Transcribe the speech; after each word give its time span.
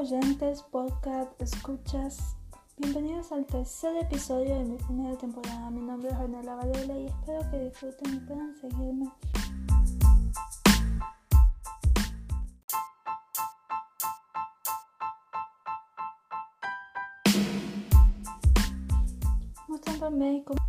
oyentes, 0.00 0.62
podcast, 0.62 1.30
escuchas. 1.42 2.34
Bienvenidos 2.78 3.32
al 3.32 3.44
tercer 3.44 3.94
episodio 3.98 4.56
de 4.56 4.64
mi 4.64 4.78
primera 4.78 5.14
temporada. 5.18 5.68
Mi 5.68 5.82
nombre 5.82 6.08
es 6.08 6.16
Ornella 6.16 6.54
Varela 6.54 6.98
y 6.98 7.04
espero 7.04 7.50
que 7.50 7.58
disfruten 7.58 8.14
y 8.14 8.20
puedan 8.20 8.56
seguirme. 8.56 9.10
Mostrándome 19.68 20.42
cómo 20.46 20.59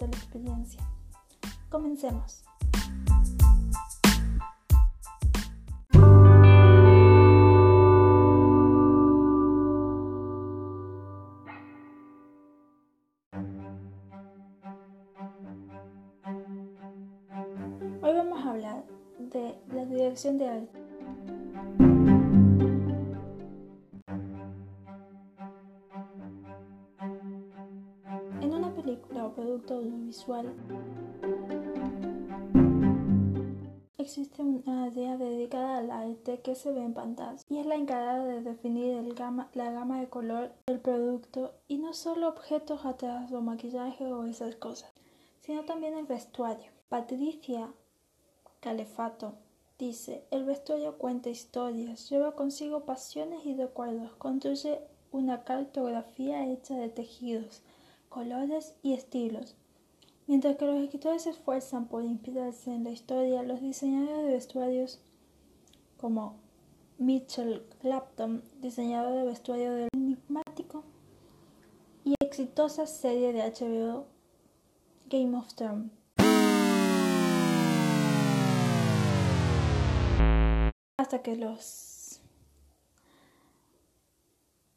la 0.00 0.16
experiencia. 0.16 0.80
Comencemos. 1.68 2.44
Hoy 18.04 18.14
vamos 18.14 18.44
a 18.44 18.50
hablar 18.50 18.84
de 19.18 19.54
la 19.72 19.84
dirección 19.84 20.38
de 20.38 20.48
arte. 20.48 21.41
Producto 29.42 29.74
audiovisual 29.74 30.54
existe 33.98 34.40
una 34.40 34.84
área 34.84 35.16
dedicada 35.16 35.78
al 35.78 35.90
arte 35.90 36.40
que 36.42 36.54
se 36.54 36.70
ve 36.70 36.80
en 36.80 36.94
pantalla 36.94 37.42
y 37.48 37.58
es 37.58 37.66
la 37.66 37.74
encargada 37.74 38.24
de 38.24 38.40
definir 38.40 39.02
la 39.54 39.70
gama 39.72 40.00
de 40.00 40.08
color 40.08 40.52
del 40.66 40.78
producto 40.78 41.54
y 41.66 41.78
no 41.78 41.92
solo 41.92 42.28
objetos 42.28 42.84
atrás 42.84 43.32
o 43.32 43.40
maquillaje 43.40 44.12
o 44.12 44.26
esas 44.26 44.54
cosas, 44.54 44.92
sino 45.40 45.64
también 45.64 45.98
el 45.98 46.06
vestuario. 46.06 46.70
Patricia 46.88 47.72
Calefato 48.60 49.34
dice, 49.76 50.24
el 50.30 50.44
vestuario 50.44 50.98
cuenta 50.98 51.30
historias, 51.30 52.08
lleva 52.08 52.36
consigo 52.36 52.84
pasiones 52.84 53.44
y 53.44 53.56
recuerdos, 53.56 54.12
construye 54.14 54.80
una 55.10 55.42
cartografía 55.42 56.46
hecha 56.46 56.76
de 56.76 56.88
tejidos, 56.88 57.62
colores 58.12 58.74
y 58.82 58.92
estilos. 58.92 59.56
Mientras 60.26 60.56
que 60.56 60.66
los 60.66 60.76
escritores 60.76 61.22
se 61.22 61.30
esfuerzan 61.30 61.86
por 61.86 62.04
inspirarse 62.04 62.70
en 62.70 62.84
la 62.84 62.90
historia, 62.90 63.42
los 63.42 63.60
diseñadores 63.60 64.26
de 64.26 64.32
vestuarios 64.32 65.00
como 65.96 66.36
Mitchell 66.98 67.64
Clapton, 67.80 68.42
diseñador 68.60 69.14
de 69.14 69.24
vestuario 69.24 69.72
del 69.72 69.88
enigmático 69.94 70.84
y 72.04 72.14
exitosa 72.20 72.86
serie 72.86 73.32
de 73.32 73.40
HBO 73.40 74.06
Game 75.08 75.36
of 75.36 75.54
Thrones. 75.54 75.90
Hasta 80.98 81.22
que 81.22 81.36
los 81.36 81.91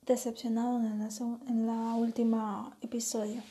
decepcionaron 0.06 0.86
en 0.86 1.02
en 1.48 1.68
la 1.68 1.96
última 1.96 2.78
episodio. 2.82 3.42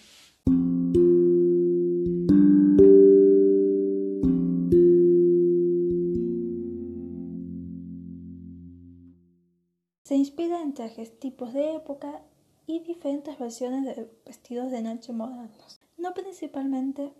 Se 10.04 10.16
inspira 10.16 10.60
en 10.60 10.74
trajes 10.74 11.18
tipos 11.18 11.54
de 11.54 11.76
época 11.76 12.22
y 12.66 12.80
diferentes 12.80 13.38
versiones 13.38 13.84
de 13.84 14.08
vestidos 14.24 14.70
de 14.70 14.82
noche 14.82 15.12
modernos. 15.12 15.80
No 15.96 16.12
principalmente 16.14 17.12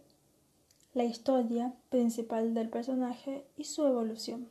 la 0.92 1.04
historia 1.04 1.74
principal 1.88 2.54
del 2.54 2.68
personaje 2.70 3.46
y 3.56 3.64
su 3.64 3.84
evolución. 3.84 4.48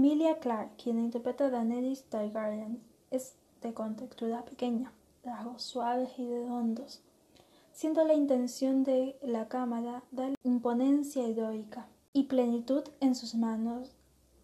Emilia 0.00 0.38
Clarke, 0.38 0.82
quien 0.82 0.98
interpreta 0.98 1.44
a 1.44 1.50
Daenerys 1.50 2.04
Targaryen, 2.04 2.82
es 3.10 3.34
de 3.60 3.74
contextura 3.74 4.46
pequeña, 4.46 4.94
rasgos 5.22 5.62
suaves 5.62 6.18
y 6.18 6.26
redondos, 6.26 7.02
siendo 7.74 8.02
la 8.04 8.14
intención 8.14 8.82
de 8.82 9.18
la 9.20 9.48
cámara 9.48 10.02
dar 10.10 10.32
imponencia 10.42 11.26
heroica 11.26 11.86
y 12.14 12.22
plenitud 12.22 12.82
en 13.00 13.14
sus 13.14 13.34
manos 13.34 13.94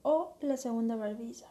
o 0.02 0.34
la 0.42 0.58
segunda 0.58 0.94
barbilla. 0.94 1.48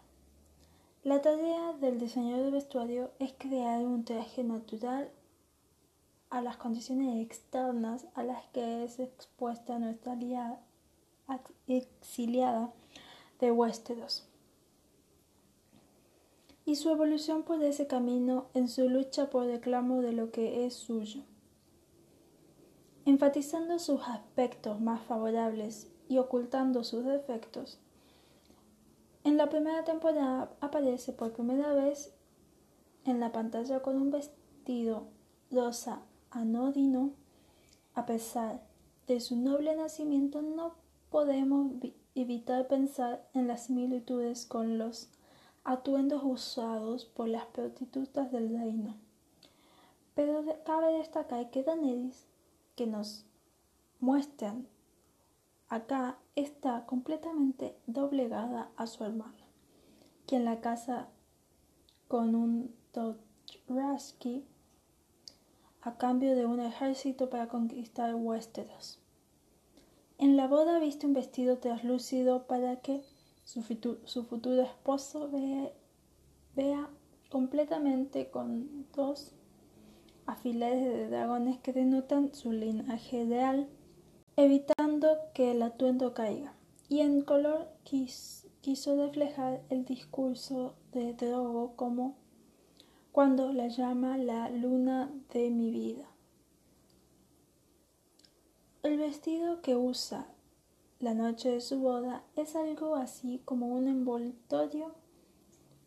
La 1.03 1.23
tarea 1.23 1.73
del 1.73 1.97
diseñador 1.97 2.45
de 2.45 2.51
vestuario 2.51 3.09
es 3.17 3.33
crear 3.35 3.81
un 3.81 4.05
traje 4.05 4.43
natural 4.43 5.09
a 6.29 6.43
las 6.43 6.57
condiciones 6.57 7.25
externas 7.25 8.05
a 8.13 8.21
las 8.21 8.45
que 8.53 8.83
es 8.83 8.99
expuesta 8.99 9.79
nuestra 9.79 10.11
aliada, 10.11 10.59
exiliada 11.67 12.71
de 13.39 13.51
Westeros 13.51 14.27
y 16.65 16.75
su 16.75 16.89
evolución 16.89 17.43
por 17.43 17.63
ese 17.63 17.87
camino 17.87 18.47
en 18.53 18.67
su 18.67 18.89
lucha 18.89 19.29
por 19.29 19.45
reclamo 19.45 20.01
de 20.01 20.13
lo 20.13 20.31
que 20.31 20.65
es 20.65 20.73
suyo. 20.73 21.21
Enfatizando 23.05 23.77
sus 23.77 24.01
aspectos 24.07 24.81
más 24.81 25.01
favorables 25.03 25.87
y 26.09 26.17
ocultando 26.17 26.83
sus 26.83 27.05
defectos, 27.05 27.79
en 29.23 29.37
la 29.37 29.49
primera 29.49 29.83
temporada 29.83 30.51
aparece 30.59 31.13
por 31.13 31.33
primera 31.33 31.73
vez 31.73 32.13
en 33.05 33.19
la 33.19 33.31
pantalla 33.31 33.81
con 33.81 34.01
un 34.01 34.09
vestido 34.09 35.07
rosa 35.51 36.01
anodino. 36.31 37.13
A 37.93 38.05
pesar 38.05 38.61
de 39.07 39.19
su 39.19 39.35
noble 39.35 39.75
nacimiento, 39.75 40.41
no 40.41 40.75
podemos 41.09 41.79
evitar 42.15 42.67
pensar 42.67 43.27
en 43.33 43.47
las 43.47 43.65
similitudes 43.65 44.45
con 44.45 44.77
los 44.77 45.09
atuendos 45.65 46.21
usados 46.23 47.05
por 47.05 47.27
las 47.27 47.45
prostitutas 47.47 48.31
del 48.31 48.57
reino. 48.57 48.95
Pero 50.15 50.43
cabe 50.65 50.97
destacar 50.97 51.49
que 51.51 51.63
Daenerys, 51.63 52.25
que 52.75 52.87
nos 52.87 53.25
muestran 53.99 54.65
acá, 55.67 56.17
está 56.35 56.85
completamente 56.85 57.75
doblegada 57.85 58.69
a 58.77 58.87
su 58.87 59.03
hermano, 59.03 59.43
quien 60.25 60.45
la 60.45 60.61
casa 60.61 61.07
con 62.07 62.35
un 62.35 62.73
Dothraki 62.93 64.45
a 65.81 65.97
cambio 65.97 66.35
de 66.35 66.45
un 66.45 66.59
ejército 66.61 67.29
para 67.29 67.47
conquistar 67.47 68.15
Westeros. 68.15 68.99
En 70.17 70.37
la 70.37 70.47
boda 70.47 70.79
viste 70.79 71.05
un 71.05 71.13
vestido 71.13 71.57
translúcido 71.57 72.47
para 72.47 72.77
que 72.81 73.01
su, 73.43 73.61
futuro 73.61 74.61
esposo 74.61 75.29
ve- 75.29 75.73
vea 76.55 76.89
completamente 77.29 78.29
con 78.29 78.85
dos 78.95 79.33
afilares 80.25 80.83
de 80.85 81.09
dragones 81.09 81.59
que 81.59 81.73
denotan 81.73 82.33
su 82.33 82.51
linaje 82.53 83.25
real, 83.25 83.67
evitando 84.37 85.17
que 85.33 85.51
el 85.51 85.61
atuendo 85.61 86.13
caiga. 86.13 86.53
Y 86.87 87.01
en 87.01 87.21
color 87.21 87.67
quis- 87.83 88.47
quiso 88.61 88.95
reflejar 88.95 89.61
el 89.69 89.85
discurso 89.85 90.75
de 90.93 91.13
Drogo 91.13 91.75
como 91.75 92.15
cuando 93.11 93.51
la 93.51 93.67
llama 93.67 94.17
la 94.17 94.49
luna 94.49 95.11
de 95.33 95.49
mi 95.49 95.71
vida. 95.71 96.05
El 98.85 98.99
vestido 98.99 99.63
que 99.63 99.75
usa 99.75 100.27
la 100.99 101.15
noche 101.15 101.49
de 101.49 101.59
su 101.59 101.79
boda 101.79 102.21
es 102.35 102.55
algo 102.55 102.95
así 102.95 103.41
como 103.43 103.65
un 103.65 103.87
envoltorio 103.87 104.91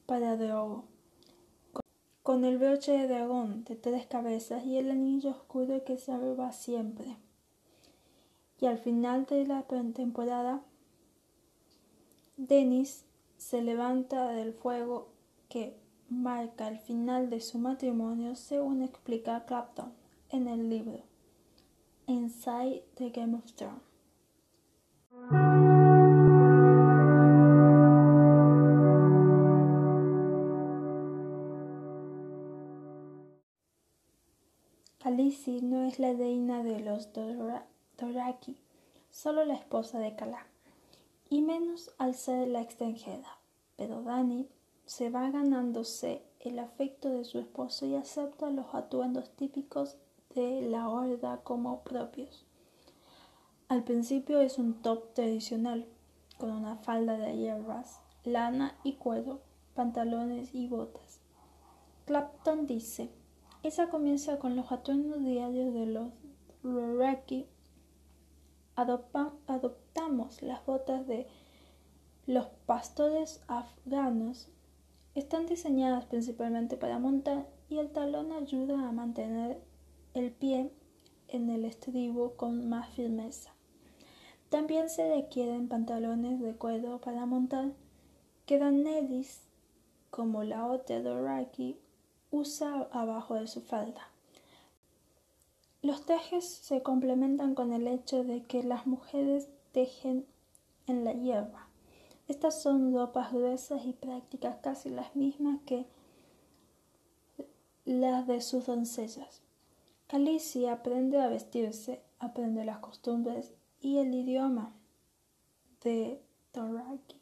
para 0.04 0.36
Drogo, 0.36 0.82
con- 2.24 2.44
el 2.44 2.58
broche 2.58 2.90
de 2.90 3.06
dragón 3.06 3.62
de 3.62 3.76
tres 3.76 4.04
cabezas 4.08 4.64
y 4.64 4.78
el 4.78 4.90
anillo 4.90 5.30
oscuro 5.30 5.84
que 5.84 5.96
se 5.96 6.10
va 6.34 6.50
siempre. 6.50 7.16
Y 8.60 8.66
al 8.66 8.78
final 8.78 9.26
de 9.26 9.46
la 9.46 9.62
temporada, 9.62 10.60
Dennis 12.36 13.04
se 13.36 13.62
levanta 13.62 14.30
del 14.30 14.52
fuego 14.54 15.06
que 15.48 15.76
marca 16.08 16.66
el 16.66 16.80
final 16.80 17.30
de 17.30 17.40
su 17.42 17.60
matrimonio 17.60 18.34
según 18.34 18.82
explica 18.82 19.44
Clapton 19.44 19.92
en 20.30 20.48
el 20.48 20.68
libro 20.68 21.07
Inside 22.08 22.84
the 22.96 23.10
Game 23.10 23.34
of 23.36 23.44
Thrones. 23.54 23.82
Khaleesi 35.00 35.60
no 35.60 35.84
es 35.84 35.98
la 35.98 36.14
reina 36.14 36.62
de 36.62 36.80
los 36.80 37.10
Doraki, 37.12 38.56
solo 39.10 39.44
la 39.44 39.56
esposa 39.56 39.98
de 39.98 40.16
Kala, 40.16 40.46
y 41.28 41.42
menos 41.42 41.94
al 41.98 42.14
ser 42.14 42.48
la 42.48 42.62
extranjera. 42.62 43.38
Pero 43.76 44.02
Dani 44.02 44.48
se 44.86 45.10
va 45.10 45.30
ganándose 45.30 46.22
el 46.40 46.58
afecto 46.58 47.10
de 47.10 47.24
su 47.24 47.38
esposo 47.38 47.84
y 47.84 47.96
acepta 47.96 48.48
los 48.48 48.74
atuendos 48.74 49.28
típicos 49.36 49.98
de 50.34 50.62
la 50.62 50.88
horda 50.88 51.40
como 51.42 51.82
propios. 51.82 52.46
Al 53.68 53.84
principio 53.84 54.40
es 54.40 54.58
un 54.58 54.80
top 54.82 55.12
tradicional, 55.14 55.86
con 56.38 56.50
una 56.50 56.76
falda 56.76 57.18
de 57.18 57.36
hierbas, 57.36 58.00
lana 58.24 58.76
y 58.82 58.94
cuero, 58.94 59.40
pantalones 59.74 60.54
y 60.54 60.68
botas. 60.68 61.20
Clapton 62.06 62.66
dice, 62.66 63.10
esa 63.62 63.90
comienza 63.90 64.38
con 64.38 64.56
los 64.56 64.72
atuendos 64.72 65.22
diarios 65.24 65.74
de 65.74 65.86
los 65.86 66.12
Roraki. 66.62 67.46
adoptamos 68.76 70.42
las 70.42 70.64
botas 70.64 71.06
de 71.06 71.26
los 72.26 72.46
pastores 72.66 73.42
afganos. 73.48 74.48
Están 75.14 75.46
diseñadas 75.46 76.06
principalmente 76.06 76.76
para 76.76 76.98
montar 76.98 77.46
y 77.68 77.78
el 77.78 77.90
talón 77.90 78.32
ayuda 78.32 78.88
a 78.88 78.92
mantener 78.92 79.60
el 80.18 80.32
pie 80.32 80.70
en 81.28 81.48
el 81.50 81.64
estribo 81.64 82.34
con 82.34 82.68
más 82.68 82.90
firmeza. 82.90 83.52
También 84.48 84.88
se 84.88 85.14
requieren 85.14 85.68
pantalones 85.68 86.40
de 86.40 86.54
cuero 86.54 87.00
para 87.00 87.26
montar 87.26 87.72
que 88.46 88.58
Daenerys, 88.58 89.42
como 90.10 90.42
la 90.42 90.66
otra 90.66 91.00
Doraki, 91.00 91.76
usa 92.30 92.88
abajo 92.92 93.34
de 93.34 93.46
su 93.46 93.60
falda. 93.60 94.08
Los 95.82 96.04
tejes 96.06 96.48
se 96.48 96.82
complementan 96.82 97.54
con 97.54 97.72
el 97.72 97.86
hecho 97.86 98.24
de 98.24 98.42
que 98.42 98.62
las 98.62 98.86
mujeres 98.86 99.48
tejen 99.72 100.26
en 100.86 101.04
la 101.04 101.12
hierba. 101.12 101.68
Estas 102.26 102.60
son 102.60 102.92
ropas 102.92 103.32
gruesas 103.32 103.84
y 103.84 103.92
prácticas 103.92 104.56
casi 104.62 104.90
las 104.90 105.14
mismas 105.14 105.60
que 105.64 105.86
las 107.84 108.26
de 108.26 108.40
sus 108.40 108.66
doncellas. 108.66 109.42
Khaleesi 110.08 110.66
aprende 110.66 111.20
a 111.20 111.28
vestirse, 111.28 112.00
aprende 112.18 112.64
las 112.64 112.78
costumbres 112.78 113.52
y 113.78 113.98
el 113.98 114.14
idioma 114.14 114.74
de 115.84 116.22
Dothraki. 116.54 117.20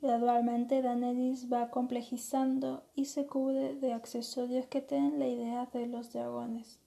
Gradualmente 0.00 0.80
Daenerys 0.80 1.52
va 1.52 1.70
complejizando 1.70 2.84
y 2.94 3.06
se 3.06 3.26
cubre 3.26 3.74
de 3.74 3.92
accesorios 3.92 4.66
que 4.66 4.80
tienen 4.80 5.18
la 5.18 5.26
idea 5.26 5.66
de 5.72 5.88
los 5.88 6.12
dragones. 6.12 6.78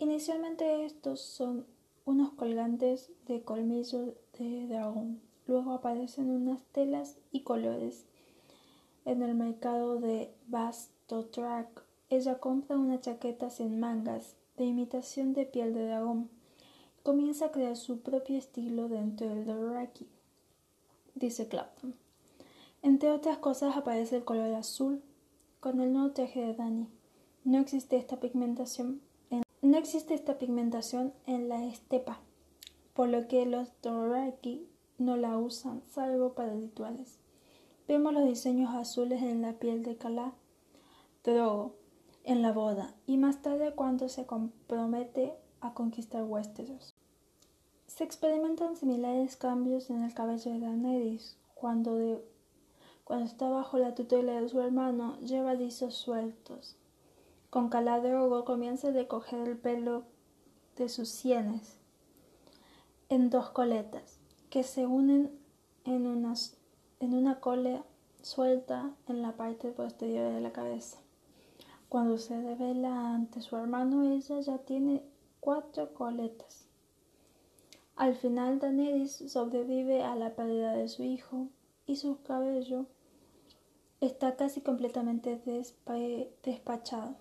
Inicialmente 0.00 0.84
estos 0.84 1.20
son 1.20 1.66
unos 2.04 2.32
colgantes 2.32 3.12
de 3.28 3.42
colmillo 3.42 4.16
de 4.38 4.66
dragón. 4.66 5.20
Luego 5.46 5.72
aparecen 5.72 6.30
unas 6.30 6.64
telas 6.72 7.16
y 7.30 7.42
colores. 7.42 8.06
En 9.04 9.22
el 9.22 9.36
mercado 9.36 10.00
de 10.00 10.34
Bastotrack, 10.48 11.85
ella 12.08 12.38
compra 12.38 12.76
una 12.76 13.00
chaqueta 13.00 13.50
sin 13.50 13.80
mangas 13.80 14.36
de 14.56 14.64
imitación 14.64 15.32
de 15.32 15.44
piel 15.44 15.74
de 15.74 15.86
dragón. 15.86 16.30
Comienza 17.02 17.46
a 17.46 17.52
crear 17.52 17.76
su 17.76 18.00
propio 18.00 18.38
estilo 18.38 18.88
dentro 18.88 19.28
del 19.28 19.44
Dothraki, 19.44 20.06
dice 21.14 21.48
Clapton. 21.48 21.94
Entre 22.82 23.10
otras 23.10 23.38
cosas 23.38 23.76
aparece 23.76 24.16
el 24.16 24.24
color 24.24 24.54
azul 24.54 25.02
con 25.60 25.80
el 25.80 25.92
nuevo 25.92 26.12
traje 26.12 26.40
de 26.40 26.54
Dani. 26.54 26.86
No 27.44 27.58
existe 27.58 27.96
esta 27.96 28.20
pigmentación 28.20 29.00
en, 31.26 31.48
la 31.48 31.64
estepa, 31.64 32.20
por 32.94 33.08
lo 33.08 33.26
que 33.28 33.46
los 33.46 33.72
Doraki 33.82 34.66
no 34.98 35.16
la 35.16 35.38
usan 35.38 35.82
salvo 35.90 36.34
para 36.34 36.54
rituales. 36.54 37.18
Vemos 37.88 38.12
los 38.12 38.24
diseños 38.24 38.74
azules 38.74 39.22
en 39.22 39.42
la 39.42 39.54
piel 39.54 39.82
de 39.82 39.96
Kala, 39.96 40.32
Drogo, 41.24 41.74
en 42.26 42.42
la 42.42 42.52
boda 42.52 42.92
y 43.06 43.16
más 43.18 43.40
tarde 43.40 43.72
cuando 43.74 44.08
se 44.08 44.26
compromete 44.26 45.32
a 45.60 45.72
conquistar 45.74 46.24
Westeros. 46.24 46.94
Se 47.86 48.02
experimentan 48.02 48.76
similares 48.76 49.36
cambios 49.36 49.90
en 49.90 50.02
el 50.02 50.12
cabello 50.12 50.52
de 50.52 50.60
Daenerys 50.60 51.38
cuando 51.54 52.20
está 53.22 53.48
bajo 53.48 53.78
la 53.78 53.94
tutela 53.94 54.40
de 54.40 54.48
su 54.48 54.60
hermano, 54.60 55.16
lleva 55.20 55.54
rizos 55.54 55.94
sueltos. 55.94 56.76
Con 57.48 57.68
Caladrogo 57.68 58.44
comienza 58.44 58.88
a 58.88 58.92
recoger 58.92 59.48
el 59.48 59.56
pelo 59.56 60.02
de 60.76 60.88
sus 60.88 61.08
sienes 61.08 61.78
en 63.08 63.30
dos 63.30 63.50
coletas 63.50 64.18
que 64.50 64.64
se 64.64 64.84
unen 64.84 65.30
en, 65.84 66.06
en 67.00 67.14
una 67.14 67.40
cola 67.40 67.84
suelta 68.20 68.90
en 69.06 69.22
la 69.22 69.36
parte 69.36 69.70
posterior 69.70 70.32
de 70.32 70.40
la 70.40 70.52
cabeza. 70.52 70.98
Cuando 71.88 72.18
se 72.18 72.40
revela 72.40 73.14
ante 73.14 73.40
su 73.40 73.56
hermano, 73.56 74.02
ella 74.02 74.40
ya 74.40 74.58
tiene 74.58 75.02
cuatro 75.40 75.94
coletas. 75.94 76.66
Al 77.94 78.14
final, 78.14 78.58
Daenerys 78.58 79.24
sobrevive 79.28 80.02
a 80.02 80.16
la 80.16 80.34
pérdida 80.34 80.72
de 80.72 80.88
su 80.88 81.02
hijo 81.02 81.48
y 81.86 81.96
su 81.96 82.20
cabello 82.22 82.86
está 84.00 84.36
casi 84.36 84.60
completamente 84.60 85.40
despachado. 86.42 87.14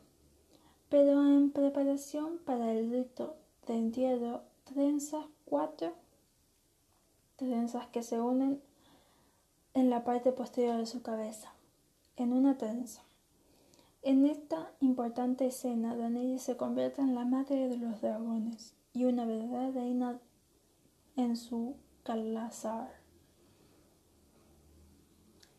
Pero 0.90 1.26
en 1.26 1.52
preparación 1.52 2.40
para 2.46 2.72
el 2.74 2.92
rito 2.92 3.36
de 3.68 3.76
entierro, 3.76 4.42
trenzas 4.66 5.26
cuatro 5.46 5.94
trenzas 7.36 7.88
que 7.88 8.02
se 8.02 8.20
unen 8.20 8.62
en 9.74 9.90
la 9.90 10.04
parte 10.04 10.32
posterior 10.32 10.78
de 10.78 10.86
su 10.86 11.02
cabeza, 11.02 11.54
en 12.16 12.32
una 12.34 12.58
trenza. 12.58 13.05
En 14.06 14.28
esta 14.28 14.72
importante 14.81 15.48
escena, 15.48 15.96
Daenerys 15.96 16.44
se 16.44 16.56
convierte 16.56 17.01
en 17.01 17.15
la 17.15 17.25
madre 17.25 17.68
de 17.68 17.77
los 17.77 18.01
dragones 18.01 18.75
y 18.94 19.06
una 19.06 19.25
verdadera 19.25 19.72
reina 19.72 20.20
en 21.15 21.36
su 21.36 21.77
calazar. 22.03 22.91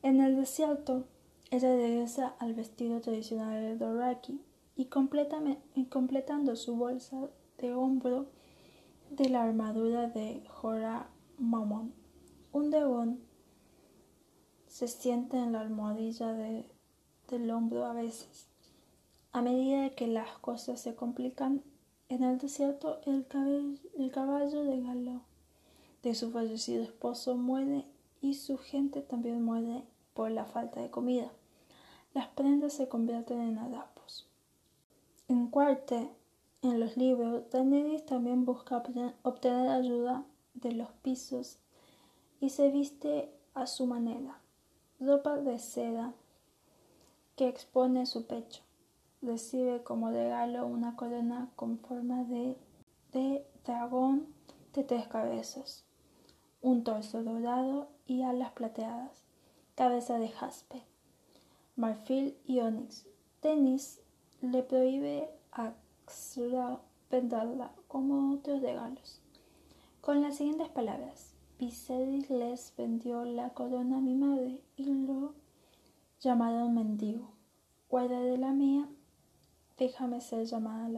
En 0.05 0.21
el 0.21 0.37
desierto, 0.37 1.09
ella 1.51 1.75
regresa 1.75 2.37
al 2.39 2.55
vestido 2.55 3.01
tradicional 3.01 3.61
de 3.61 3.77
Doraki 3.79 4.41
y, 4.77 4.85
completando 4.85 6.55
su 6.55 6.77
bolsa 6.77 7.29
de 7.59 7.75
hombro 7.75 8.27
de 9.11 9.29
la 9.29 9.43
armadura 9.43 10.09
de 10.09 10.45
Jorah 10.47 11.09
Mamon. 11.39 11.93
Un 12.53 12.71
dragón 12.71 13.19
se 14.69 14.87
sienta 14.87 15.43
en 15.43 15.51
la 15.51 15.63
almohadilla 15.63 16.33
del 17.29 17.51
hombro 17.51 17.85
a 17.85 17.93
veces. 17.93 18.47
A 19.33 19.43
medida 19.43 19.91
que 19.91 20.07
las 20.07 20.39
cosas 20.39 20.81
se 20.81 20.95
complican 20.95 21.63
en 22.09 22.23
el 22.23 22.39
desierto, 22.39 23.01
el, 23.05 23.27
el 23.99 24.11
caballo 24.13 24.65
de 24.65 24.81
Galo 24.81 25.21
de 26.03 26.15
su 26.15 26.31
fallecido 26.31 26.85
esposo 26.85 27.37
muere 27.37 27.85
y 28.21 28.35
su 28.35 28.59
gente 28.59 29.03
también 29.03 29.43
muere 29.43 29.83
por 30.15 30.31
la 30.31 30.45
falta 30.45 30.81
de 30.81 30.91
comida. 30.91 31.31
Las 32.15 32.29
prendas 32.29 32.75
se 32.75 32.89
convierten 32.89 33.41
en 33.41 33.59
adapos. 33.59 34.27
En 35.29 35.49
Cuarte, 35.49 36.09
en 36.63 36.81
los 36.81 36.97
libros, 36.97 37.51
Daenerys 37.51 38.07
también 38.07 38.45
busca 38.45 38.83
obtener 39.23 39.69
ayuda 39.69 40.25
de 40.55 40.73
los 40.73 40.91
pisos 41.03 41.59
y 42.41 42.51
se 42.51 42.71
viste 42.71 43.31
a 43.55 43.67
su 43.67 43.87
manera. 43.87 44.39
Ropa 45.01 45.37
de 45.37 45.59
seda 45.59 46.15
que 47.37 47.49
expone 47.49 48.07
su 48.07 48.27
pecho. 48.27 48.63
Recibe 49.23 49.83
como 49.83 50.11
regalo 50.11 50.67
una 50.67 50.97
corona 50.97 51.51
con 51.57 51.79
forma 51.79 52.25
de, 52.25 52.57
de 53.13 53.47
dragón 53.65 54.27
de 54.75 54.85
tres 54.85 55.07
cabezas, 55.07 55.85
un 56.61 56.85
torso 56.85 57.23
dorado 57.23 57.89
y 58.07 58.23
alas 58.23 58.53
plateadas 58.53 59.27
cabeza 59.77 60.19
de 60.19 60.31
jaspe, 60.31 60.83
marfil 61.77 62.35
y 62.47 62.61
onix. 62.61 63.05
Dennis 63.43 64.01
le 64.41 64.63
prohíbe 64.63 65.29
a 65.53 65.75
Xra 66.07 66.81
venderla 67.11 67.71
como 67.87 68.33
otros 68.33 68.63
regalos. 68.63 69.21
Con 70.01 70.23
las 70.23 70.39
siguientes 70.39 70.71
palabras, 70.71 71.35
Viserys 71.59 72.31
les 72.31 72.73
vendió 72.75 73.25
la 73.27 73.51
corona 73.51 73.99
a 73.99 74.01
mi 74.01 74.15
madre 74.15 74.63
y 74.77 74.85
lo 74.85 75.35
llamada 76.21 76.65
un 76.65 76.75
mendigo. 76.75 77.31
Guarda 77.89 78.21
de 78.21 78.39
la 78.39 78.53
mía, 78.53 78.89
déjame 79.79 80.21
ser 80.21 80.45
llamada. 80.45 80.89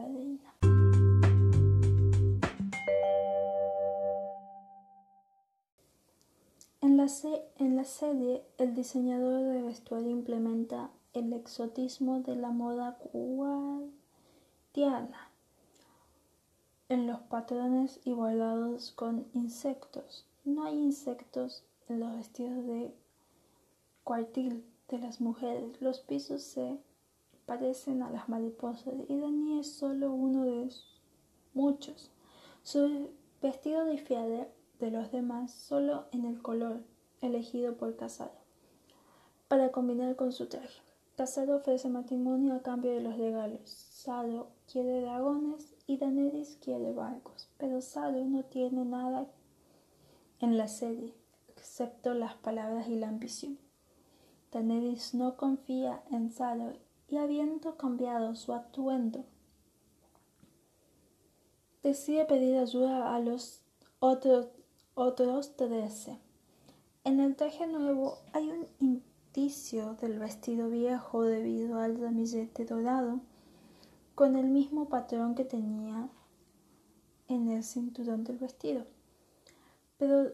En 6.81 6.97
la, 6.97 7.07
se 7.07 7.43
en 7.57 7.75
la 7.75 7.83
serie, 7.83 8.43
el 8.57 8.73
diseñador 8.73 9.53
de 9.53 9.61
vestuario 9.61 10.09
implementa 10.09 10.89
el 11.13 11.33
exotismo 11.33 12.21
de 12.21 12.35
la 12.35 12.49
moda 12.49 12.97
guadiana 13.13 13.89
en 16.89 17.05
los 17.05 17.19
patrones 17.21 17.99
y 18.03 18.13
bordados 18.13 18.91
con 18.91 19.27
insectos. 19.33 20.25
No 20.43 20.63
hay 20.63 20.75
insectos 20.75 21.63
en 21.87 21.99
los 21.99 22.15
vestidos 22.15 22.65
de 22.65 22.93
cuartil, 24.03 24.63
de 24.89 24.99
las 24.99 25.21
mujeres. 25.21 25.81
Los 25.81 25.99
pisos 25.99 26.43
se 26.43 26.77
parecen 27.45 28.01
a 28.03 28.09
las 28.09 28.29
mariposas 28.29 28.93
y 29.07 29.17
Dani 29.17 29.59
es 29.59 29.71
solo 29.71 30.11
uno 30.11 30.45
de 30.45 30.69
muchos. 31.53 32.11
Su 32.63 33.09
vestido 33.41 33.85
difiere 33.85 34.49
de 34.79 34.91
los 34.91 35.11
demás 35.11 35.51
solo 35.51 36.05
en 36.11 36.25
el 36.25 36.41
color 36.41 36.81
elegido 37.21 37.75
por 37.75 37.95
Casado 37.95 38.39
para 39.47 39.71
combinar 39.71 40.15
con 40.15 40.31
su 40.31 40.47
traje. 40.47 40.81
Casado 41.17 41.57
ofrece 41.57 41.89
matrimonio 41.89 42.53
a 42.53 42.61
cambio 42.61 42.91
de 42.91 43.01
los 43.01 43.17
regalos. 43.17 43.61
Sado 43.69 44.51
quiere 44.71 45.01
dragones 45.01 45.75
y 45.85 45.97
Daenerys 45.97 46.57
quiere 46.63 46.93
barcos, 46.93 47.49
pero 47.57 47.81
Sado 47.81 48.23
no 48.23 48.43
tiene 48.43 48.85
nada 48.85 49.27
en 50.39 50.57
la 50.57 50.67
serie 50.67 51.13
excepto 51.57 52.13
las 52.13 52.35
palabras 52.35 52.87
y 52.87 52.95
la 52.95 53.09
ambición. 53.09 53.57
Daenerys 54.51 55.13
no 55.13 55.37
confía 55.37 56.03
en 56.11 56.31
Sado 56.31 56.73
y 57.07 57.17
habiendo 57.17 57.77
cambiado 57.77 58.35
su 58.35 58.53
atuendo, 58.53 59.25
decide 61.83 62.25
pedir 62.25 62.57
ayuda 62.57 63.15
a 63.15 63.19
los 63.19 63.61
otros 63.99 64.47
otros 64.95 65.55
trece. 65.55 66.17
En 67.05 67.19
el 67.19 67.35
traje 67.35 67.67
nuevo 67.67 68.17
hay 68.33 68.49
un 68.49 68.67
indicio 68.79 69.93
del 69.95 70.19
vestido 70.19 70.69
viejo 70.69 71.23
debido 71.23 71.79
al 71.79 71.99
ramillete 71.99 72.65
dorado, 72.65 73.21
con 74.15 74.35
el 74.35 74.47
mismo 74.47 74.89
patrón 74.89 75.35
que 75.35 75.45
tenía 75.45 76.09
en 77.29 77.49
el 77.49 77.63
cinturón 77.63 78.25
del 78.25 78.39
vestido. 78.39 78.85
Pero, 79.97 80.33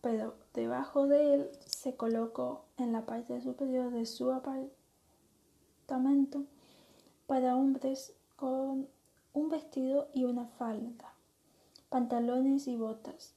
pero 0.00 0.36
debajo 0.54 1.08
de 1.08 1.34
él 1.34 1.50
se 1.66 1.96
colocó 1.96 2.61
en 2.76 2.92
la 2.92 3.06
parte 3.06 3.40
superior 3.40 3.90
de 3.90 4.06
su 4.06 4.30
apartamento 4.32 6.44
para 7.26 7.56
hombres 7.56 8.14
con 8.36 8.86
un 9.34 9.48
vestido 9.48 10.08
y 10.12 10.24
una 10.24 10.46
falda, 10.46 11.14
pantalones 11.88 12.68
y 12.68 12.76
botas 12.76 13.34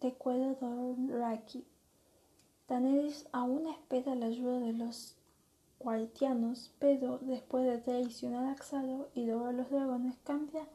de 0.00 0.12
cuero 0.12 0.56
doraki. 0.60 1.64
Daenerys 2.68 3.26
aún 3.32 3.66
espera 3.66 4.14
la 4.14 4.26
ayuda 4.26 4.60
de 4.60 4.74
los 4.74 5.16
cuartianos, 5.78 6.70
pero 6.78 7.18
después 7.18 7.64
de 7.64 7.78
traicionar 7.78 8.46
a 8.46 8.56
Xalo 8.56 9.08
y 9.14 9.30
a 9.30 9.52
los 9.52 9.70
dragones, 9.70 10.16
cambia 10.24 10.66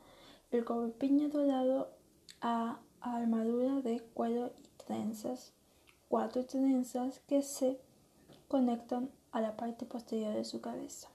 el 0.51 0.65
corpiño 0.65 1.29
dorado 1.29 1.91
a 2.41 2.79
armadura 3.01 3.81
de 3.81 4.01
cuero 4.13 4.51
y 4.57 4.67
trenzas, 4.85 5.53
cuatro 6.09 6.45
trenzas 6.45 7.19
que 7.27 7.41
se 7.41 7.79
conectan 8.53 9.09
a 9.31 9.41
la 9.41 9.57
parte 9.57 9.83
posterior 9.83 10.31
de 10.35 10.45
su 10.45 10.61
cabeza. 10.61 11.07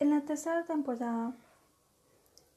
En 0.00 0.10
la 0.10 0.22
tercera 0.22 0.64
temporada, 0.64 1.36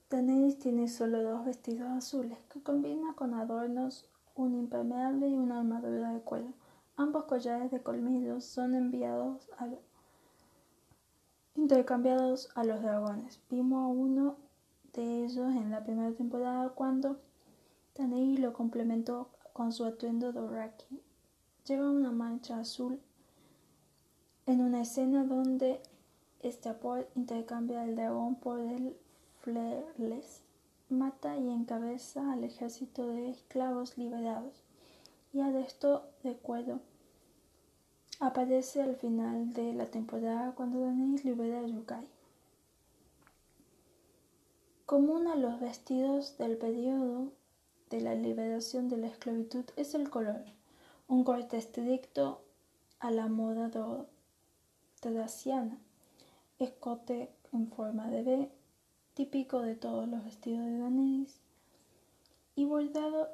Daenerys 0.10 0.58
tiene 0.58 0.88
solo 0.88 1.22
dos 1.22 1.46
vestidos 1.46 1.92
azules 1.92 2.40
que 2.52 2.64
combina 2.64 3.14
con 3.14 3.36
adornos, 3.36 4.06
un 4.34 4.56
impermeable 4.56 5.28
y 5.28 5.36
una 5.36 5.60
armadura 5.60 6.14
de 6.14 6.22
cuero. 6.22 6.48
Ambos 6.98 7.26
collares 7.26 7.70
de 7.70 7.84
colmillos 7.84 8.44
son 8.44 8.74
enviados 8.74 9.48
a 9.60 9.68
intercambiados 11.56 12.50
a 12.56 12.64
los 12.64 12.82
dragones. 12.82 13.40
Vimos 13.52 13.84
a 13.84 13.88
uno 13.88 14.36
de 14.94 15.26
ellos 15.26 15.56
en 15.56 15.70
la 15.70 15.84
primera 15.84 16.12
temporada 16.14 16.70
cuando 16.70 17.20
Daenerys 17.96 18.40
lo 18.40 18.52
complementó 18.52 19.30
con 19.54 19.72
su 19.72 19.86
atuendo 19.86 20.32
doraki. 20.32 21.04
Lleva 21.66 21.90
una 21.90 22.12
mancha 22.12 22.60
azul 22.60 23.00
en 24.46 24.62
una 24.62 24.82
escena 24.82 25.24
donde 25.24 25.80
Stapor 26.44 27.08
intercambia 27.16 27.84
el 27.84 27.96
dragón 27.96 28.36
por 28.36 28.60
el 28.60 28.98
Flerles 29.42 30.42
mata 30.92 31.38
y 31.38 31.50
encabeza 31.50 32.34
al 32.34 32.44
ejército 32.44 33.08
de 33.08 33.30
esclavos 33.30 33.98
liberados 33.98 34.54
y 35.34 35.40
al 35.40 35.56
esto 35.56 36.04
de 36.24 36.36
cuero. 36.36 36.80
Aparece 38.20 38.82
al 38.82 38.96
final 38.98 39.54
de 39.54 39.74
la 39.74 39.86
temporada 39.86 40.54
cuando 40.54 40.82
Daenerys 40.82 41.26
libera 41.26 41.60
a 41.60 41.66
Yukai. 41.66 42.08
Común 44.86 45.28
a 45.28 45.36
los 45.36 45.60
vestidos 45.60 46.38
del 46.38 46.58
periodo 46.58 47.32
de 47.90 48.02
la 48.02 48.14
liberación 48.14 48.90
de 48.90 48.98
la 48.98 49.08
esclavitud 49.08 49.64
es 49.78 49.96
el 49.96 50.10
color, 50.10 50.44
un 51.12 51.26
corte 51.26 51.58
estricto 51.58 52.42
a 53.02 53.12
la 53.12 53.28
moda 53.28 53.70
traciana, 55.02 55.78
escote 56.58 57.30
en 57.52 57.68
forma 57.68 58.10
de 58.10 58.24
B, 58.24 58.50
típico 59.14 59.60
de 59.60 59.76
todos 59.76 60.08
los 60.08 60.24
vestidos 60.24 60.66
de 60.68 60.78
Daenerys, 60.78 61.36
y 62.56 62.64
bordado 62.64 63.28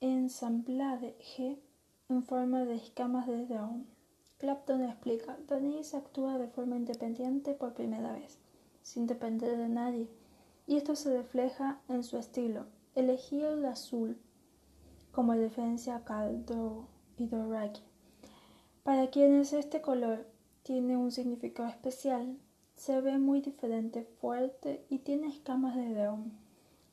en 0.00 0.30
G 0.30 1.58
en 2.08 2.24
forma 2.24 2.64
de 2.64 2.76
escamas 2.76 3.26
de 3.26 3.44
dragón. 3.44 3.84
Clapton 4.38 4.82
explica, 4.84 5.36
Daenerys 5.46 5.92
actúa 5.92 6.38
de 6.38 6.48
forma 6.48 6.76
independiente 6.76 7.52
por 7.52 7.74
primera 7.74 8.14
vez, 8.14 8.38
sin 8.80 9.06
depender 9.06 9.58
de 9.58 9.68
nadie, 9.68 10.08
y 10.66 10.78
esto 10.78 10.96
se 10.96 11.14
refleja 11.14 11.80
en 11.86 12.02
su 12.02 12.16
estilo. 12.16 12.64
Elegí 12.94 13.42
el 13.42 13.62
azul 13.66 14.16
como 15.12 15.34
referencia 15.34 15.96
a 15.96 16.04
Caldo 16.04 16.88
y 17.18 17.26
Doraki, 17.26 17.82
para 18.82 19.08
quienes 19.08 19.52
este 19.52 19.80
color 19.80 20.26
tiene 20.62 20.96
un 20.96 21.12
significado 21.12 21.68
especial, 21.68 22.36
se 22.76 23.00
ve 23.00 23.18
muy 23.18 23.40
diferente, 23.40 24.04
fuerte 24.20 24.84
y 24.90 24.98
tiene 24.98 25.28
escamas 25.28 25.76
de 25.76 25.88
león. 25.88 26.32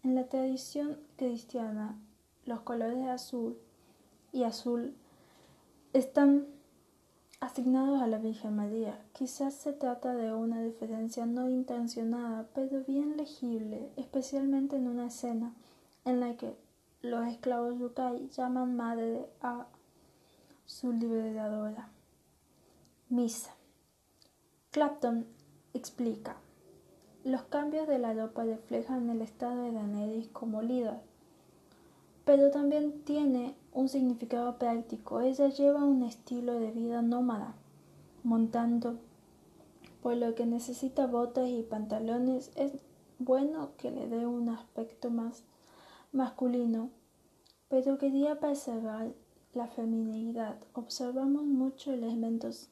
En 0.03 0.15
la 0.15 0.25
tradición 0.25 0.97
cristiana, 1.17 1.97
los 2.45 2.61
colores 2.61 3.07
azul 3.07 3.57
y 4.31 4.43
azul 4.43 4.95
están 5.93 6.47
asignados 7.39 8.01
a 8.01 8.07
la 8.07 8.19
Virgen 8.19 8.55
María. 8.55 8.99
Quizás 9.13 9.53
se 9.53 9.73
trata 9.73 10.13
de 10.13 10.33
una 10.33 10.61
diferencia 10.61 11.25
no 11.25 11.49
intencionada, 11.49 12.47
pero 12.53 12.83
bien 12.83 13.17
legible, 13.17 13.89
especialmente 13.97 14.75
en 14.75 14.87
una 14.87 15.07
escena 15.07 15.53
en 16.05 16.19
la 16.19 16.35
que 16.35 16.55
los 17.01 17.27
esclavos 17.27 17.77
yukai 17.79 18.29
llaman 18.29 18.75
madre 18.75 19.27
a 19.41 19.65
su 20.65 20.91
liberadora. 20.91 21.89
Misa. 23.09 23.55
Clapton 24.71 25.25
explica. 25.73 26.37
Los 27.23 27.43
cambios 27.43 27.87
de 27.87 27.99
la 27.99 28.13
ropa 28.13 28.45
reflejan 28.45 29.09
el 29.09 29.21
estado 29.21 29.63
de 29.63 29.71
Daenerys 29.71 30.29
como 30.29 30.61
líder, 30.61 31.01
pero 32.25 32.51
también 32.51 33.03
tiene 33.03 33.55
un 33.73 33.89
significado 33.89 34.57
práctico. 34.57 35.21
Ella 35.21 35.49
lleva 35.49 35.83
un 35.83 36.03
estilo 36.03 36.59
de 36.59 36.71
vida 36.71 37.01
nómada, 37.01 37.53
montando, 38.23 38.97
por 40.01 40.15
lo 40.15 40.33
que 40.33 40.45
necesita 40.45 41.05
botas 41.05 41.47
y 41.47 41.63
pantalones. 41.63 42.51
Es 42.55 42.71
bueno 43.19 43.71
que 43.77 43.91
le 43.91 44.07
dé 44.07 44.25
un 44.25 44.49
aspecto 44.49 45.09
más 45.09 45.43
masculino, 46.11 46.89
pero 47.69 47.97
quería 47.97 48.39
preservar 48.39 49.13
la 49.53 49.67
feminidad. 49.67 50.57
Observamos 50.73 51.43
muchos 51.43 51.93
elementos 51.93 52.69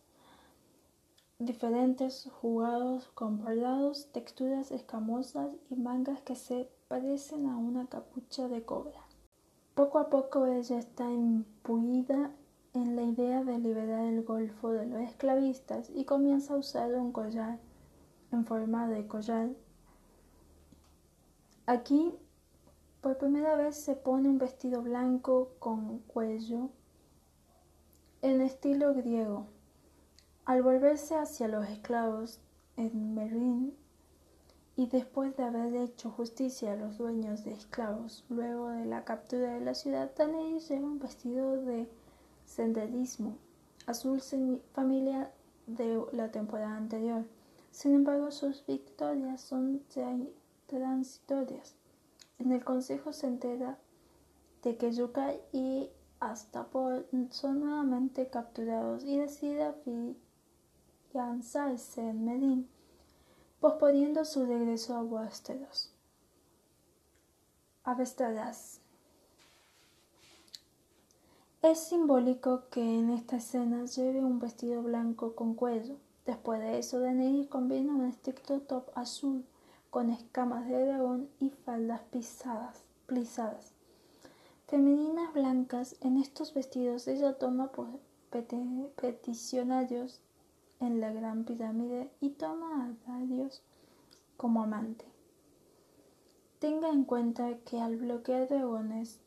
diferentes 1.40 2.30
jugados 2.42 3.08
con 3.16 3.40
bordados, 3.40 4.12
texturas 4.12 4.72
escamosas 4.72 5.56
y 5.70 5.76
mangas 5.76 6.22
que 6.22 6.36
se 6.36 6.70
parecen 6.88 7.48
a 7.48 7.58
una 7.58 7.88
capucha 7.88 8.48
de 8.48 8.64
cobra. 8.64 9.06
Poco 9.76 10.00
a 10.00 10.10
poco 10.10 10.46
ella 10.46 10.80
está 10.80 11.10
imbuida 11.10 12.32
en 12.74 12.96
la 12.96 13.04
idea 13.04 13.44
de 13.44 13.58
liberar 13.58 14.06
el 14.06 14.24
golfo 14.24 14.72
de 14.72 14.86
los 14.86 15.02
esclavistas 15.02 15.90
y 15.96 16.04
comienza 16.06 16.54
a 16.54 16.58
usar 16.58 16.94
un 16.94 17.12
collar 17.12 17.60
en 18.32 18.46
forma 18.46 18.88
de 18.88 19.08
collar. 19.08 19.50
Aquí 21.66 22.14
por 23.02 23.18
primera 23.18 23.56
vez 23.56 23.76
se 23.76 23.96
pone 23.96 24.30
un 24.30 24.38
vestido 24.38 24.82
blanco 24.82 25.52
con 25.60 26.00
cuello 26.00 26.70
en 28.22 28.42
estilo 28.42 28.94
griego 28.94 29.48
al 30.46 30.62
volverse 30.62 31.16
hacia 31.16 31.48
los 31.48 31.68
esclavos 31.68 32.40
en 32.76 33.14
Merín 33.14 33.74
y 34.76 34.88
después 34.88 35.36
de 35.38 35.44
haber 35.44 35.76
hecho 35.76 36.10
justicia 36.10 36.74
a 36.74 36.76
los 36.76 36.98
dueños 36.98 37.44
de 37.44 37.52
esclavos 37.52 38.26
luego 38.30 38.70
de 38.70 38.86
la 38.86 39.04
captura 39.04 39.54
de 39.54 39.62
la 39.62 39.76
ciudad, 39.76 40.12
Daenerys 40.18 40.70
lleva 40.70 40.88
un 40.88 41.00
vestido 41.00 41.62
de 41.62 41.90
senderismo 42.46 43.38
azul 43.86 44.22
familia 44.74 45.32
de 45.68 46.02
la 46.14 46.32
temporada 46.32 46.78
anterior. 46.78 47.26
Sin 47.72 47.96
embargo, 47.96 48.32
sus 48.32 48.66
victorias 48.66 49.42
son 49.42 49.82
transitorias. 50.68 51.79
En 52.40 52.52
el 52.54 52.64
consejo 52.64 53.12
se 53.14 53.28
entera 53.28 53.78
de 54.64 54.78
que 54.78 54.92
Yuka 54.94 55.34
y 55.52 55.90
Astapor 56.22 57.06
son 57.32 57.60
nuevamente 57.60 58.28
capturados 58.28 59.04
y 59.04 59.18
decide 59.18 59.74
afianzarse 61.14 62.02
en 62.02 62.26
Medin, 62.26 62.70
posponiendo 63.60 64.24
su 64.26 64.46
regreso 64.46 64.96
a 64.96 65.04
Westeros. 65.04 65.94
Avestadas. 67.84 68.82
Es 71.62 71.80
simbólico 71.80 72.70
que 72.70 72.82
en 72.82 73.10
esta 73.10 73.36
escena 73.36 73.86
lleve 73.86 74.24
un 74.24 74.40
vestido 74.40 74.82
blanco 74.82 75.36
con 75.36 75.56
cuello. 75.56 75.98
Después 76.26 76.62
de 76.62 76.80
eso, 76.80 77.02
Daenerys 77.02 77.48
combina 77.48 77.94
un 77.94 78.06
estricto 78.06 78.62
top 78.62 78.90
azul 78.96 79.44
con 79.90 80.10
escamas 80.10 80.68
de 80.68 80.86
dragón 80.86 81.30
y 81.40 81.50
faldas 81.50 82.02
pisadas, 82.12 82.84
plisadas 83.06 83.74
femeninas 84.70 85.34
blancas. 85.34 85.96
En 86.02 86.18
estos 86.18 86.54
vestidos 86.54 87.08
ella 87.08 87.34
toma 87.40 87.72
por 87.72 87.88
peticionarios 88.96 90.22
en 90.80 91.02
la 91.02 91.12
Gran 91.12 91.44
Pirámide 91.44 92.12
y 92.22 92.30
toma 92.30 92.86
a 92.86 93.12
Darius 93.12 93.64
como 94.38 94.62
amante. 94.62 95.06
Tenga 96.60 96.90
en 96.90 97.04
cuenta 97.04 97.58
que 97.66 97.82
al 97.82 97.98
bloquear 97.98 98.48
dragones 98.48 99.20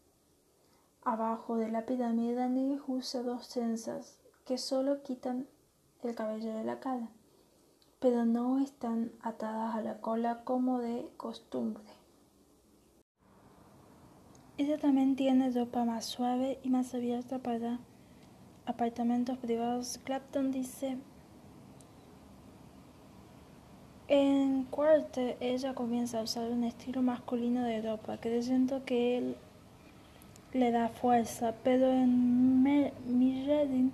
abajo 1.03 1.57
de 1.57 1.71
la 1.71 1.87
pirámide 1.87 2.35
Daniel 2.35 2.81
usa 2.87 3.23
dos 3.23 3.49
trenzas 3.49 4.19
que 4.45 4.59
solo 4.59 5.03
quitan 5.03 5.49
el 6.05 6.15
cabello 6.15 6.55
de 6.55 6.63
la 6.63 6.79
cara, 6.79 7.09
pero 8.03 8.25
no 8.25 8.59
están 8.59 9.13
atadas 9.23 9.77
a 9.77 9.81
la 9.81 10.01
cola 10.01 10.43
como 10.43 10.81
de 10.81 11.07
costumbre. 11.17 11.85
Ella 14.59 14.77
también 14.77 15.15
tiene 15.15 15.51
ropa 15.51 15.85
más 15.85 16.05
suave 16.05 16.59
y 16.65 16.69
más 16.69 16.93
abierta 16.95 17.39
para 17.39 17.79
apartamentos 18.67 19.39
privados. 19.39 20.01
Clapton 20.03 20.51
dice, 20.51 20.99
en 24.09 24.65
cuarto 24.65 25.21
ella 25.39 25.75
comienza 25.75 26.19
a 26.19 26.25
usar 26.25 26.51
un 26.51 26.65
estilo 26.65 27.03
masculino 27.03 27.63
de 27.63 27.83
ropa, 27.83 28.19
creyendo 28.19 28.85
que 28.85 29.19
él 29.19 29.37
le 30.53 30.73
da 30.73 30.89
fuerza, 30.89 31.55
pero 31.63 31.87
en 31.87 32.65
Mirredin 33.07 33.93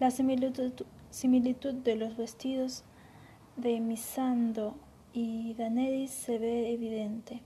la 0.00 0.10
similitud, 0.10 0.72
similitud 1.10 1.74
de 1.74 1.94
los 1.94 2.16
vestidos 2.16 2.82
de 3.56 3.80
Misando 3.80 4.76
y 5.12 5.54
Daenerys 5.54 6.10
se 6.10 6.38
ve 6.38 6.72
evidente. 6.72 7.40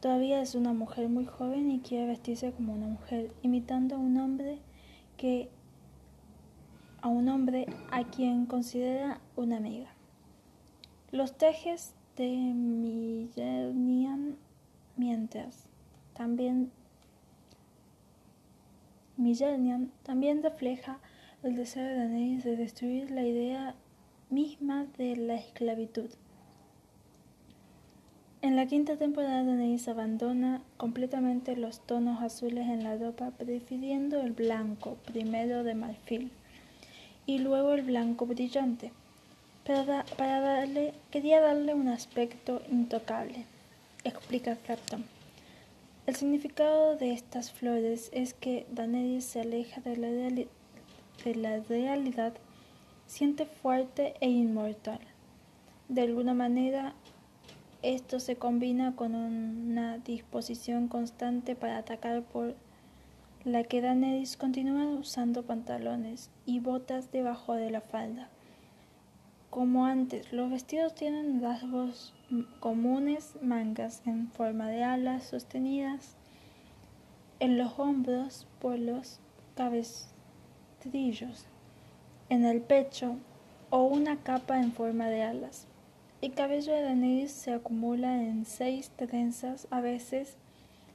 Todavía 0.00 0.40
es 0.40 0.54
una 0.54 0.72
mujer 0.72 1.08
muy 1.08 1.26
joven 1.26 1.70
y 1.70 1.80
quiere 1.80 2.06
vestirse 2.06 2.52
como 2.52 2.74
una 2.74 2.86
mujer, 2.86 3.32
imitando 3.42 3.96
a 3.96 3.98
un 3.98 4.16
hombre 4.18 4.58
que 5.16 5.50
a 7.02 7.08
un 7.08 7.28
hombre 7.28 7.66
a 7.90 8.04
quien 8.04 8.46
considera 8.46 9.20
una 9.36 9.56
amiga. 9.56 9.90
Los 11.10 11.36
tejes 11.36 11.94
de 12.16 12.28
Millennium 12.28 14.36
mientras 14.96 15.66
también 16.14 16.70
Millennium 19.16 19.90
también 20.02 20.42
refleja 20.42 20.98
el 21.42 21.56
deseo 21.56 21.84
de 21.84 21.96
Daenerys 21.96 22.44
de 22.44 22.56
destruir 22.56 23.10
la 23.10 23.24
idea 23.24 23.74
misma 24.30 24.86
de 24.96 25.16
la 25.16 25.34
esclavitud. 25.34 26.08
En 28.42 28.56
la 28.56 28.66
quinta 28.66 28.96
temporada, 28.96 29.44
Daenerys 29.44 29.88
abandona 29.88 30.62
completamente 30.78 31.56
los 31.56 31.80
tonos 31.80 32.22
azules 32.22 32.68
en 32.68 32.84
la 32.84 32.96
ropa, 32.96 33.32
prefiriendo 33.32 34.22
el 34.22 34.32
blanco, 34.32 34.96
primero 35.04 35.62
de 35.62 35.74
marfil, 35.74 36.30
y 37.26 37.38
luego 37.38 37.74
el 37.74 37.82
blanco 37.82 38.24
brillante, 38.24 38.92
para, 39.66 40.04
para 40.16 40.40
darle, 40.40 40.94
quería 41.10 41.40
darle 41.40 41.74
un 41.74 41.88
aspecto 41.88 42.62
intocable, 42.70 43.44
explica 44.04 44.56
Clapton. 44.56 45.04
El 46.06 46.16
significado 46.16 46.96
de 46.96 47.12
estas 47.12 47.52
flores 47.52 48.08
es 48.14 48.32
que 48.32 48.66
Daenerys 48.72 49.26
se 49.26 49.42
aleja 49.42 49.82
de 49.82 49.96
la, 49.98 50.08
de 50.08 51.34
la 51.34 51.60
realidad, 51.68 52.32
siente 53.10 53.44
fuerte 53.44 54.14
e 54.20 54.30
inmortal. 54.30 55.00
De 55.88 56.02
alguna 56.02 56.32
manera, 56.32 56.94
esto 57.82 58.20
se 58.20 58.36
combina 58.36 58.94
con 58.94 59.16
una 59.16 59.98
disposición 59.98 60.86
constante 60.86 61.56
para 61.56 61.78
atacar 61.78 62.22
por 62.22 62.54
la 63.42 63.64
que 63.64 63.80
Daenerys 63.80 64.36
continúa 64.36 64.86
usando 64.86 65.42
pantalones 65.42 66.30
y 66.46 66.60
botas 66.60 67.10
debajo 67.10 67.54
de 67.54 67.72
la 67.72 67.80
falda. 67.80 68.28
Como 69.50 69.86
antes, 69.86 70.32
los 70.32 70.48
vestidos 70.48 70.94
tienen 70.94 71.42
rasgos 71.42 72.14
comunes, 72.60 73.34
mangas 73.42 74.02
en 74.06 74.30
forma 74.30 74.68
de 74.68 74.84
alas 74.84 75.24
sostenidas 75.24 76.14
en 77.40 77.58
los 77.58 77.76
hombros 77.76 78.46
por 78.60 78.78
los 78.78 79.18
cabestrillos, 79.56 81.49
en 82.30 82.44
el 82.44 82.62
pecho 82.62 83.16
o 83.68 83.82
una 83.82 84.16
capa 84.22 84.60
en 84.60 84.72
forma 84.72 85.08
de 85.08 85.22
alas. 85.22 85.66
El 86.22 86.32
cabello 86.32 86.72
de 86.72 86.82
Daenerys 86.82 87.32
se 87.32 87.52
acumula 87.52 88.22
en 88.22 88.44
seis 88.44 88.90
trenzas, 88.96 89.66
a 89.70 89.80
veces 89.80 90.36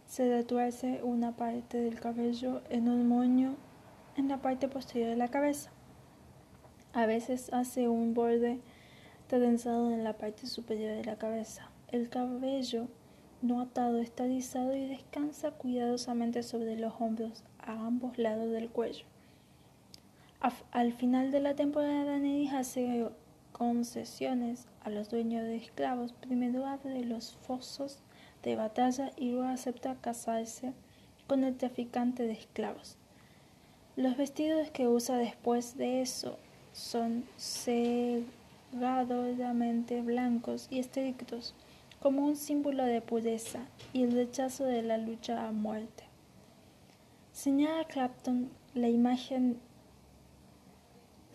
se 0.07 0.29
retuerce 0.29 1.01
una 1.03 1.35
parte 1.35 1.79
del 1.79 1.99
cabello 1.99 2.61
en 2.69 2.87
un 2.87 3.07
moño 3.07 3.55
en 4.15 4.29
la 4.29 4.37
parte 4.37 4.67
posterior 4.67 5.09
de 5.09 5.17
la 5.17 5.27
cabeza. 5.27 5.71
A 6.93 7.05
veces 7.05 7.51
hace 7.51 7.89
un 7.89 8.13
borde 8.13 8.59
trenzado 9.27 9.91
en 9.91 10.03
la 10.03 10.13
parte 10.13 10.47
superior 10.47 10.95
de 10.95 11.03
la 11.03 11.17
cabeza. 11.17 11.69
El 11.91 12.09
cabello 12.09 12.87
no 13.41 13.59
atado 13.59 13.99
está 13.99 14.25
rizado 14.25 14.73
y 14.73 14.87
descansa 14.87 15.51
cuidadosamente 15.51 16.43
sobre 16.43 16.77
los 16.77 16.93
hombros 16.99 17.43
a 17.59 17.73
ambos 17.73 18.17
lados 18.17 18.51
del 18.51 18.69
cuello. 18.69 19.05
Al 20.71 20.93
final 20.93 21.31
de 21.31 21.39
la 21.39 21.55
temporada, 21.55 22.03
Daenerys 22.03 22.53
hace 22.53 23.09
concesiones 23.51 24.67
a 24.83 24.91
los 24.91 25.09
dueños 25.09 25.43
de 25.43 25.55
esclavos, 25.55 26.13
primero 26.13 26.67
abre 26.67 27.03
los 27.03 27.35
fosos 27.47 27.97
de 28.43 28.55
batalla 28.55 29.11
y 29.17 29.31
luego 29.31 29.47
acepta 29.47 29.95
casarse 29.95 30.73
con 31.25 31.43
el 31.43 31.57
traficante 31.57 32.27
de 32.27 32.33
esclavos. 32.33 32.95
Los 33.95 34.17
vestidos 34.17 34.69
que 34.69 34.87
usa 34.87 35.17
después 35.17 35.77
de 35.77 36.01
eso 36.01 36.37
son 36.73 37.23
cegadoramente 37.39 40.03
blancos 40.03 40.67
y 40.69 40.77
estrictos, 40.77 41.55
como 41.99 42.23
un 42.23 42.35
símbolo 42.35 42.83
de 42.83 43.01
pureza 43.01 43.61
y 43.93 44.03
el 44.03 44.11
rechazo 44.11 44.65
de 44.65 44.83
la 44.83 44.99
lucha 44.99 45.47
a 45.47 45.51
muerte. 45.51 46.03
Señala 47.33 47.85
Clapton 47.85 48.51
la 48.75 48.89
imagen 48.89 49.59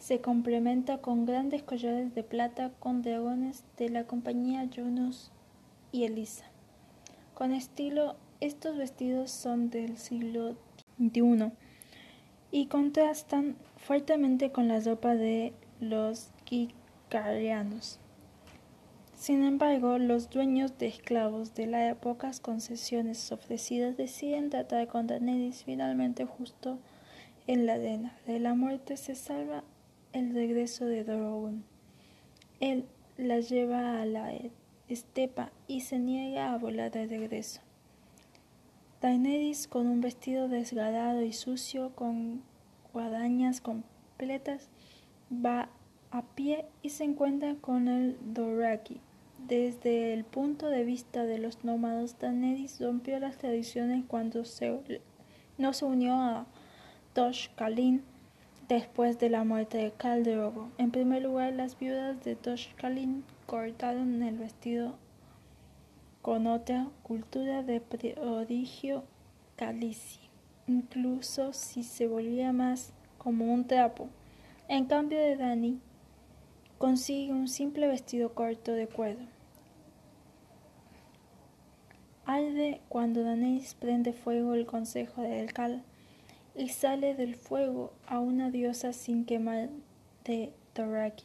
se 0.00 0.20
complementa 0.22 0.98
con 0.98 1.26
grandes 1.26 1.62
collares 1.62 2.14
de 2.14 2.22
plata 2.22 2.72
con 2.80 3.02
dragones 3.02 3.64
de 3.76 3.90
la 3.90 4.04
compañía 4.04 4.64
Jonas 4.64 5.30
y 5.92 6.04
Elisa. 6.04 6.46
Con 7.34 7.52
estilo, 7.52 8.16
estos 8.40 8.78
vestidos 8.78 9.30
son 9.30 9.68
del 9.68 9.98
siglo 9.98 10.56
XXI 10.98 11.52
y 12.50 12.66
contrastan 12.66 13.56
fuertemente 13.76 14.50
con 14.50 14.68
la 14.68 14.80
ropa 14.80 15.14
de 15.14 15.52
los 15.80 16.30
Kikarianos. 16.44 18.00
Sin 19.14 19.44
embargo, 19.44 19.98
los 19.98 20.30
dueños 20.30 20.78
de 20.78 20.86
esclavos 20.86 21.54
de 21.54 21.66
las 21.66 21.94
pocas 21.96 22.40
concesiones 22.40 23.30
ofrecidas 23.32 23.98
deciden 23.98 24.48
tratar 24.48 24.88
con 24.88 25.06
Daenerys 25.06 25.62
finalmente 25.64 26.24
justo 26.24 26.78
en 27.46 27.66
la 27.66 27.74
arena 27.74 28.16
de 28.26 28.40
la 28.40 28.54
muerte 28.54 28.96
se 28.96 29.14
salva 29.14 29.62
el 30.12 30.35
regreso 30.35 30.87
de 30.87 31.05
Drogon. 31.05 31.64
Él 32.61 32.85
la 33.16 33.40
lleva 33.40 34.01
a 34.01 34.07
la 34.07 34.33
estepa 34.88 35.51
y 35.68 35.81
se 35.81 35.99
niega 35.99 36.53
a 36.53 36.59
volar 36.59 36.90
de 36.90 37.07
regreso. 37.07 37.61
Daenerys, 39.01 39.66
con 39.66 39.87
un 39.87 40.01
vestido 40.01 40.49
desgarrado 40.49 41.23
y 41.23 41.33
sucio, 41.33 41.94
con 41.94 42.42
guadañas 42.92 43.61
completas, 43.61 44.68
va 45.33 45.70
a 46.11 46.23
pie 46.23 46.66
y 46.83 46.90
se 46.90 47.05
encuentra 47.05 47.55
con 47.55 47.88
el 47.88 48.18
Doraki 48.35 49.01
Desde 49.46 50.12
el 50.12 50.25
punto 50.25 50.68
de 50.68 50.85
vista 50.85 51.25
de 51.25 51.38
los 51.38 51.64
nómadas, 51.64 52.18
Daenerys 52.18 52.81
rompió 52.81 53.18
las 53.20 53.38
tradiciones 53.38 54.05
cuando 54.07 54.42
no 55.57 55.73
se 55.73 55.85
unió 55.85 56.14
a 56.14 56.46
Dosh 57.14 57.49
Kalin 57.55 58.03
después 58.70 59.18
de 59.18 59.30
la 59.30 59.42
muerte 59.42 59.78
de 59.78 60.22
Drogo. 60.22 60.70
En 60.78 60.92
primer 60.92 61.22
lugar, 61.22 61.52
las 61.52 61.76
viudas 61.76 62.22
de 62.22 62.37
Dosh 62.37 62.72
Kalin 62.76 63.24
cortaron 63.46 64.22
el 64.22 64.38
vestido 64.38 64.94
con 66.22 66.46
otra 66.46 66.87
cultura 67.02 67.64
de 67.64 67.80
prodigio 67.80 69.02
calici, 69.56 70.20
incluso 70.68 71.52
si 71.52 71.83
se 71.83 72.06
volvía 72.06 72.52
más 72.52 72.92
como 73.18 73.52
un 73.52 73.66
trapo. 73.66 74.09
En 74.68 74.85
cambio 74.85 75.18
de 75.18 75.37
Dani, 75.37 75.80
consigue 76.78 77.33
un 77.33 77.48
simple 77.48 77.88
vestido 77.88 78.35
corto 78.35 78.72
de 78.72 78.87
cuero. 78.87 79.26
Arde 82.24 82.80
cuando 82.88 83.24
Daenerys 83.24 83.74
prende 83.74 84.12
fuego 84.12 84.54
el 84.54 84.64
consejo 84.64 85.22
de 85.22 85.44
Cal 85.46 85.83
y 86.61 86.68
sale 86.68 87.14
del 87.14 87.37
fuego 87.37 87.90
a 88.07 88.20
una 88.20 88.51
diosa 88.51 88.92
sin 88.92 89.25
quemar 89.25 89.70
de 90.27 90.53
Doraki. 90.75 91.25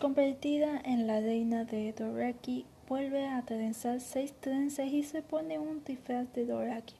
Convertida 0.00 0.80
en 0.84 1.06
la 1.06 1.20
reina 1.20 1.64
de 1.64 1.92
Doraki, 1.92 2.66
vuelve 2.88 3.28
a 3.28 3.42
trenzar 3.42 4.00
seis 4.00 4.34
trenzas 4.40 4.88
y 4.88 5.04
se 5.04 5.22
pone 5.22 5.60
un 5.60 5.84
disfraz 5.84 6.32
de 6.32 6.44
Doraki, 6.44 6.96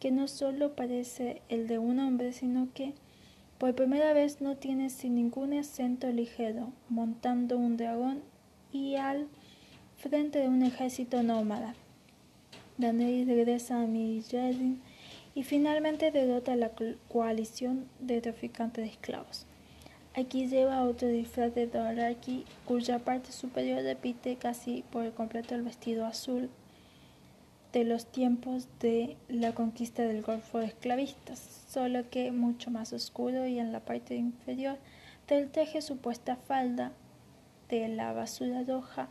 que 0.00 0.10
no 0.10 0.26
solo 0.26 0.74
parece 0.74 1.42
el 1.48 1.68
de 1.68 1.78
un 1.78 2.00
hombre, 2.00 2.32
sino 2.32 2.66
que 2.74 2.94
por 3.58 3.76
primera 3.76 4.12
vez 4.12 4.40
no 4.40 4.56
tiene 4.56 4.90
sin 4.90 5.14
ningún 5.14 5.52
acento 5.52 6.08
ligero, 6.08 6.72
montando 6.88 7.56
un 7.56 7.76
dragón 7.76 8.20
y 8.72 8.96
al 8.96 9.28
frente 9.96 10.40
de 10.40 10.48
un 10.48 10.64
ejército 10.64 11.22
nómada. 11.22 11.76
Daenerys 12.78 13.28
regresa 13.28 13.80
a 13.80 13.86
Mirjadin 13.86 14.82
y 15.34 15.42
finalmente 15.42 16.10
derrota 16.10 16.52
a 16.52 16.56
la 16.56 16.70
coalición 17.08 17.88
de 18.00 18.20
traficantes 18.20 18.84
de 18.84 18.90
esclavos. 18.90 19.46
Aquí 20.16 20.46
lleva 20.46 20.84
otro 20.84 21.08
disfraz 21.08 21.54
de 21.54 21.66
Doraki, 21.66 22.44
cuya 22.64 23.00
parte 23.00 23.32
superior 23.32 23.82
repite 23.82 24.36
casi 24.36 24.84
por 24.92 25.12
completo 25.12 25.56
el 25.56 25.62
vestido 25.62 26.06
azul 26.06 26.50
de 27.72 27.82
los 27.82 28.06
tiempos 28.06 28.68
de 28.78 29.16
la 29.28 29.52
conquista 29.52 30.04
del 30.04 30.22
Golfo 30.22 30.58
de 30.60 30.66
esclavistas, 30.66 31.64
solo 31.68 32.08
que 32.08 32.30
mucho 32.30 32.70
más 32.70 32.92
oscuro 32.92 33.48
y 33.48 33.58
en 33.58 33.72
la 33.72 33.80
parte 33.80 34.14
inferior 34.14 34.78
del 35.26 35.50
teje 35.50 35.82
supuesta 35.82 36.36
falda 36.36 36.92
de 37.68 37.88
la 37.88 38.12
basura 38.12 38.62
roja 38.62 39.08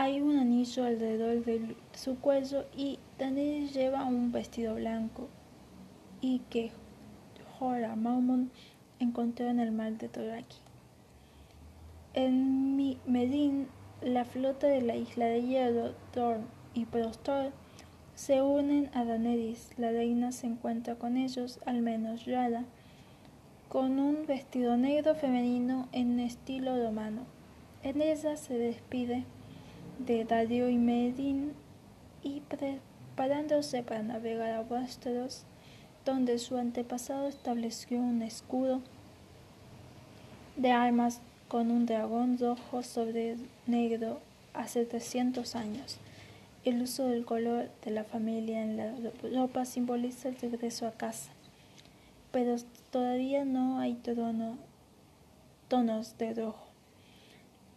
hay 0.00 0.20
un 0.20 0.36
anillo 0.38 0.84
alrededor 0.84 1.44
de 1.44 1.74
su 1.92 2.20
cuello 2.20 2.66
y 2.72 3.00
Daenerys 3.18 3.74
lleva 3.74 4.04
un 4.04 4.30
vestido 4.30 4.76
blanco 4.76 5.28
y 6.20 6.38
que 6.50 6.70
Jorah 7.58 7.96
Mormont 7.96 8.52
encontró 9.00 9.48
en 9.48 9.58
el 9.58 9.72
mar 9.72 9.98
de 9.98 10.08
Toraki. 10.08 10.58
En 12.14 12.76
Medin, 13.06 13.66
la 14.00 14.24
flota 14.24 14.68
de 14.68 14.82
la 14.82 14.94
isla 14.94 15.24
de 15.24 15.42
Hierro, 15.42 15.94
Dorn 16.14 16.46
y 16.74 16.84
Prostor 16.84 17.50
se 18.14 18.40
unen 18.40 18.90
a 18.94 19.04
Daenerys. 19.04 19.76
La 19.78 19.90
reina 19.90 20.30
se 20.30 20.46
encuentra 20.46 20.94
con 20.94 21.16
ellos, 21.16 21.58
al 21.66 21.82
menos 21.82 22.24
Yara, 22.24 22.66
con 23.68 23.98
un 23.98 24.26
vestido 24.26 24.76
negro 24.76 25.16
femenino 25.16 25.88
en 25.90 26.20
estilo 26.20 26.80
romano. 26.80 27.26
En 27.82 28.00
ella 28.00 28.36
se 28.36 28.56
despide 28.56 29.24
de 29.98 30.24
Darío 30.24 30.68
y 30.68 30.78
Medin 30.78 31.52
y 32.22 32.40
preparándose 32.40 33.82
para 33.82 34.02
navegar 34.02 34.52
a 34.52 34.62
Westeros, 34.62 35.44
donde 36.04 36.38
su 36.38 36.56
antepasado 36.56 37.28
estableció 37.28 37.98
un 37.98 38.22
escudo 38.22 38.80
de 40.56 40.72
armas 40.72 41.20
con 41.48 41.70
un 41.70 41.86
dragón 41.86 42.38
rojo 42.38 42.82
sobre 42.82 43.36
negro 43.66 44.20
hace 44.54 44.84
300 44.84 45.54
años. 45.56 45.98
El 46.64 46.82
uso 46.82 47.06
del 47.06 47.24
color 47.24 47.70
de 47.84 47.90
la 47.90 48.04
familia 48.04 48.62
en 48.62 48.76
la 48.76 48.92
ropa 49.32 49.64
simboliza 49.64 50.28
el 50.28 50.36
regreso 50.36 50.86
a 50.86 50.92
casa, 50.92 51.30
pero 52.32 52.56
todavía 52.90 53.44
no 53.44 53.78
hay 53.78 53.98
tonos 55.68 56.18
de 56.18 56.34
rojo. 56.34 56.67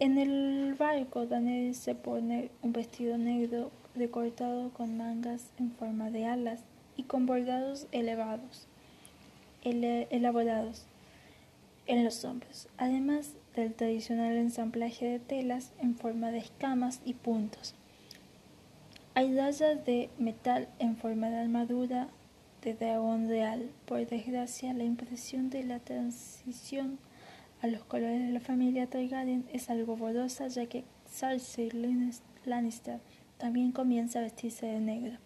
En 0.01 0.17
el 0.17 0.73
barco, 0.73 1.27
Daniel 1.27 1.75
se 1.75 1.93
pone 1.93 2.49
un 2.63 2.73
vestido 2.73 3.19
negro 3.19 3.69
recortado 3.93 4.71
con 4.71 4.97
mangas 4.97 5.51
en 5.59 5.71
forma 5.73 6.09
de 6.09 6.25
alas 6.25 6.61
y 6.97 7.03
con 7.03 7.27
bordados 7.27 7.85
elevados, 7.91 8.65
elaborados 9.61 10.87
en 11.85 12.03
los 12.03 12.25
hombros, 12.25 12.67
además 12.79 13.35
del 13.55 13.75
tradicional 13.75 14.37
ensamblaje 14.37 15.05
de 15.05 15.19
telas 15.19 15.71
en 15.79 15.95
forma 15.95 16.31
de 16.31 16.39
escamas 16.39 16.99
y 17.05 17.13
puntos. 17.13 17.75
Hay 19.13 19.37
rayas 19.37 19.85
de 19.85 20.09
metal 20.17 20.67
en 20.79 20.97
forma 20.97 21.29
de 21.29 21.41
armadura 21.41 22.07
de 22.63 22.73
dragón 22.73 23.29
real. 23.29 23.69
Por 23.85 24.07
desgracia, 24.07 24.73
la 24.73 24.83
impresión 24.83 25.51
de 25.51 25.63
la 25.63 25.77
transición 25.77 26.97
a 27.61 27.67
los 27.67 27.83
colores 27.83 28.21
de 28.21 28.33
la 28.33 28.39
familia 28.39 28.87
Targaryen 28.87 29.45
es 29.53 29.69
algo 29.69 29.95
borrosa 29.95 30.47
ya 30.47 30.65
que 30.65 30.83
Cersei 31.07 31.69
Lannister 32.45 32.99
también 33.37 33.71
comienza 33.71 34.19
a 34.19 34.23
vestirse 34.23 34.65
de 34.65 34.79
negro. 34.79 35.17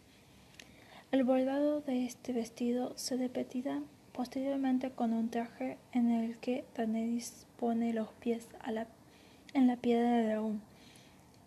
El 1.12 1.24
bordado 1.24 1.80
de 1.82 2.06
este 2.06 2.34
vestido 2.34 2.94
se 2.98 3.16
repetirá 3.16 3.82
posteriormente 4.12 4.92
con 4.92 5.14
un 5.14 5.30
traje 5.30 5.78
en 5.94 6.12
el 6.12 6.38
que 6.38 6.66
Daenerys 6.76 7.48
pone 7.58 7.94
los 7.94 8.10
pies 8.14 8.48
en 9.54 9.68
la 9.68 9.76
piedra 9.78 10.12
de 10.12 10.26
dragón. 10.26 10.62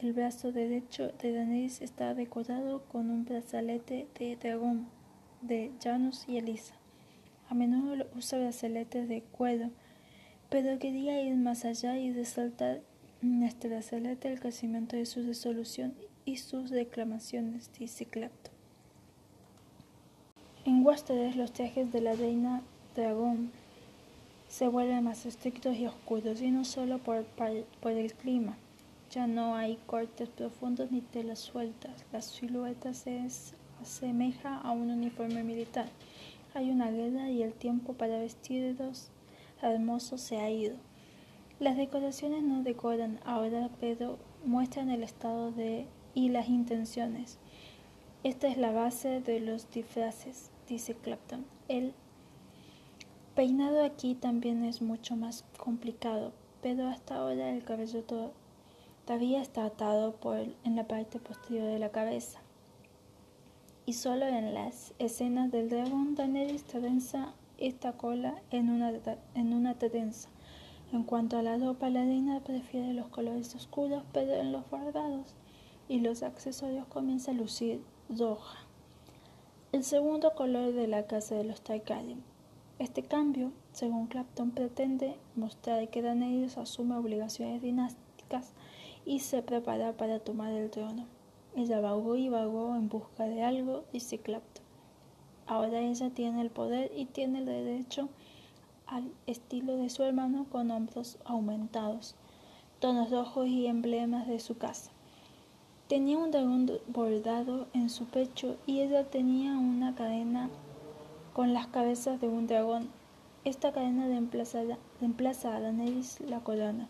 El 0.00 0.14
brazo 0.14 0.52
derecho 0.52 1.08
de 1.20 1.32
Daenerys 1.32 1.82
está 1.82 2.14
decorado 2.14 2.84
con 2.84 3.10
un 3.10 3.26
brazalete 3.26 4.06
de 4.18 4.36
dragón 4.36 4.86
de 5.42 5.70
Janus 5.82 6.24
y 6.28 6.38
Elisa. 6.38 6.74
A 7.50 7.54
menudo 7.54 8.06
usa 8.16 8.38
brazaletes 8.38 9.08
de 9.08 9.22
cuero 9.22 9.70
pero 10.50 10.78
quería 10.78 11.20
ir 11.22 11.36
más 11.36 11.64
allá 11.64 11.98
y 11.98 12.12
resaltar 12.12 12.80
nuestra 13.20 13.82
celeste 13.82 14.32
el 14.32 14.40
crecimiento 14.40 14.96
de 14.96 15.06
su 15.06 15.22
resolución 15.22 15.94
y 16.24 16.36
sus 16.36 16.70
reclamaciones, 16.70 17.70
dice 17.78 18.04
Clapton. 18.06 18.52
En 20.64 20.84
Westeros 20.84 21.36
los 21.36 21.52
trajes 21.52 21.90
de 21.92 22.00
la 22.00 22.14
reina 22.14 22.62
dragón 22.94 23.50
se 24.48 24.68
vuelven 24.68 25.04
más 25.04 25.26
estrictos 25.26 25.76
y 25.76 25.86
oscuros, 25.86 26.40
y 26.40 26.50
no 26.50 26.64
solo 26.64 26.98
por, 26.98 27.24
por 27.24 27.92
el 27.92 28.12
clima. 28.14 28.56
Ya 29.10 29.26
no 29.26 29.54
hay 29.54 29.78
cortes 29.86 30.28
profundos 30.28 30.90
ni 30.90 31.00
telas 31.00 31.38
sueltas. 31.38 32.04
La 32.12 32.20
silueta 32.20 32.92
se 32.94 33.26
asemeja 33.80 34.58
a 34.58 34.72
un 34.72 34.90
uniforme 34.90 35.42
militar. 35.42 35.88
Hay 36.54 36.70
una 36.70 36.90
guerra 36.90 37.30
y 37.30 37.42
el 37.42 37.52
tiempo 37.52 37.94
para 37.94 38.18
vestirlos 38.18 39.10
hermoso 39.62 40.18
se 40.18 40.38
ha 40.38 40.50
ido. 40.50 40.76
Las 41.60 41.76
decoraciones 41.76 42.42
no 42.42 42.62
decoran 42.62 43.20
ahora, 43.24 43.70
pero 43.80 44.18
muestran 44.44 44.90
el 44.90 45.02
estado 45.02 45.50
de 45.50 45.86
y 46.14 46.28
las 46.28 46.48
intenciones. 46.48 47.38
Esta 48.24 48.48
es 48.48 48.56
la 48.56 48.72
base 48.72 49.20
de 49.20 49.40
los 49.40 49.70
disfraces, 49.70 50.50
dice 50.68 50.94
Clapton. 50.94 51.44
El 51.68 51.94
peinado 53.34 53.84
aquí 53.84 54.14
también 54.14 54.64
es 54.64 54.82
mucho 54.82 55.14
más 55.14 55.44
complicado, 55.56 56.32
pero 56.60 56.88
hasta 56.88 57.16
ahora 57.16 57.50
el 57.50 57.62
cabello 57.62 58.02
todavía 59.06 59.40
está 59.40 59.64
atado 59.64 60.16
en 60.64 60.76
la 60.76 60.88
parte 60.88 61.20
posterior 61.20 61.66
de 61.66 61.78
la 61.78 61.90
cabeza. 61.90 62.40
Y 63.86 63.92
solo 63.92 64.26
en 64.26 64.52
las 64.54 64.92
escenas 64.98 65.50
del 65.50 65.70
dragón 65.70 66.14
Daenerys 66.14 66.64
trenza 66.64 67.32
esta 67.58 67.92
cola 67.92 68.40
en 68.50 68.70
una, 68.70 68.92
en 69.34 69.52
una 69.52 69.74
trenza. 69.74 70.28
En 70.92 71.02
cuanto 71.02 71.36
a 71.36 71.42
la 71.42 71.58
ropa, 71.58 71.90
la 71.90 72.04
reina 72.04 72.40
prefiere 72.40 72.94
los 72.94 73.08
colores 73.08 73.54
oscuros, 73.54 74.04
pero 74.12 74.34
en 74.34 74.52
los 74.52 74.68
bordados 74.70 75.34
y 75.88 76.00
los 76.00 76.22
accesorios 76.22 76.86
comienza 76.86 77.32
a 77.32 77.34
lucir 77.34 77.82
roja. 78.08 78.58
El 79.72 79.84
segundo 79.84 80.34
color 80.34 80.72
de 80.72 80.86
la 80.86 81.06
casa 81.06 81.34
de 81.34 81.44
los 81.44 81.60
Targaryen. 81.60 82.22
Este 82.78 83.02
cambio, 83.02 83.52
según 83.72 84.06
Clapton, 84.06 84.52
pretende 84.52 85.16
mostrar 85.34 85.88
que 85.88 86.00
Daenerys 86.00 86.56
asume 86.56 86.96
obligaciones 86.96 87.60
dinásticas 87.60 88.52
y 89.04 89.18
se 89.18 89.42
prepara 89.42 89.92
para 89.92 90.20
tomar 90.20 90.52
el 90.52 90.70
trono. 90.70 91.06
Ella 91.56 91.80
vagó 91.80 92.16
y 92.16 92.28
vagó 92.28 92.76
en 92.76 92.88
busca 92.88 93.24
de 93.24 93.42
algo, 93.42 93.84
dice 93.92 94.18
Clapton. 94.18 94.67
Ahora 95.48 95.80
ella 95.80 96.10
tiene 96.10 96.42
el 96.42 96.50
poder 96.50 96.92
y 96.94 97.06
tiene 97.06 97.38
el 97.38 97.46
derecho 97.46 98.10
al 98.86 99.10
estilo 99.26 99.76
de 99.76 99.88
su 99.88 100.02
hermano 100.02 100.44
con 100.52 100.70
hombros 100.70 101.16
aumentados. 101.24 102.14
tonos 102.80 103.10
rojos 103.10 103.48
y 103.48 103.66
emblemas 103.66 104.28
de 104.28 104.38
su 104.38 104.58
casa. 104.58 104.90
Tenía 105.88 106.18
un 106.18 106.30
dragón 106.30 106.70
bordado 106.86 107.66
en 107.72 107.88
su 107.88 108.04
pecho 108.04 108.56
y 108.66 108.80
ella 108.80 109.04
tenía 109.04 109.52
una 109.52 109.94
cadena 109.94 110.50
con 111.32 111.54
las 111.54 111.66
cabezas 111.68 112.20
de 112.20 112.28
un 112.28 112.46
dragón. 112.46 112.90
Esta 113.44 113.72
cadena 113.72 114.06
reemplaza, 114.06 115.56
a 115.56 115.60
Daenerys 115.60 116.20
la 116.20 116.40
corona. 116.40 116.88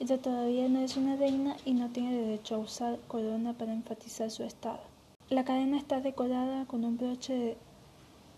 Ella 0.00 0.20
todavía 0.20 0.68
no 0.68 0.80
es 0.80 0.98
una 0.98 1.16
reina 1.16 1.56
y 1.64 1.72
no 1.72 1.88
tiene 1.88 2.12
derecho 2.14 2.56
a 2.56 2.58
usar 2.58 2.98
corona 3.08 3.54
para 3.54 3.72
enfatizar 3.72 4.30
su 4.30 4.42
estado. 4.44 4.93
La 5.30 5.42
cadena 5.42 5.78
está 5.78 6.02
decorada 6.02 6.66
con 6.66 6.84
un 6.84 6.98
broche 6.98 7.56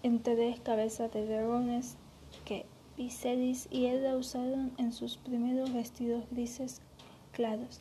en 0.04 0.22
tres 0.22 0.60
cabezas 0.60 1.12
de 1.12 1.26
dragones 1.26 1.96
que 2.44 2.64
Viserys 2.96 3.66
y 3.72 3.86
ella 3.86 4.16
usaron 4.16 4.70
en 4.78 4.92
sus 4.92 5.16
primeros 5.16 5.72
vestidos 5.74 6.22
grises 6.30 6.80
claros. 7.32 7.80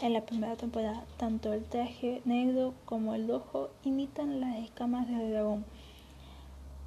En 0.00 0.12
la 0.12 0.24
primera 0.24 0.54
temporada, 0.54 1.04
tanto 1.16 1.52
el 1.52 1.64
traje 1.64 2.22
negro 2.24 2.74
como 2.84 3.16
el 3.16 3.26
rojo 3.26 3.70
imitan 3.82 4.38
las 4.38 4.56
escamas 4.58 5.08
del 5.08 5.32
dragón, 5.32 5.64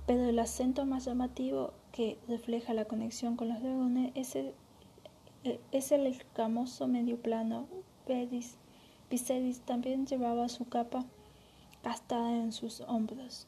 pero 0.06 0.24
el 0.24 0.40
acento 0.40 0.86
más 0.86 1.04
llamativo 1.04 1.74
que 1.92 2.18
refleja 2.30 2.74
la 2.74 2.86
conexión 2.86 3.36
con 3.36 3.50
los 3.50 3.62
dragones 3.62 4.14
es 4.16 4.38
el, 4.38 4.54
es 5.74 5.92
el 5.92 6.08
escamoso 6.08 6.88
medio 6.88 7.22
plano. 7.22 7.68
Viserys 9.10 9.60
también 9.60 10.08
llevaba 10.08 10.48
su 10.48 10.64
capa 10.64 11.06
castada 11.88 12.36
en 12.36 12.52
sus 12.52 12.82
hombros. 12.82 13.48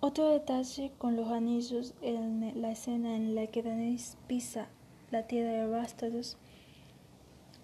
Otro 0.00 0.28
detalle 0.28 0.92
con 0.98 1.16
los 1.16 1.28
anillos 1.28 1.94
en 2.02 2.52
la 2.60 2.70
escena 2.70 3.16
en 3.16 3.34
la 3.34 3.46
que 3.46 3.62
Daenerys 3.62 4.18
pisa 4.26 4.66
la 5.10 5.26
tierra 5.26 5.52
de 5.52 5.66
Westeros, 5.66 6.36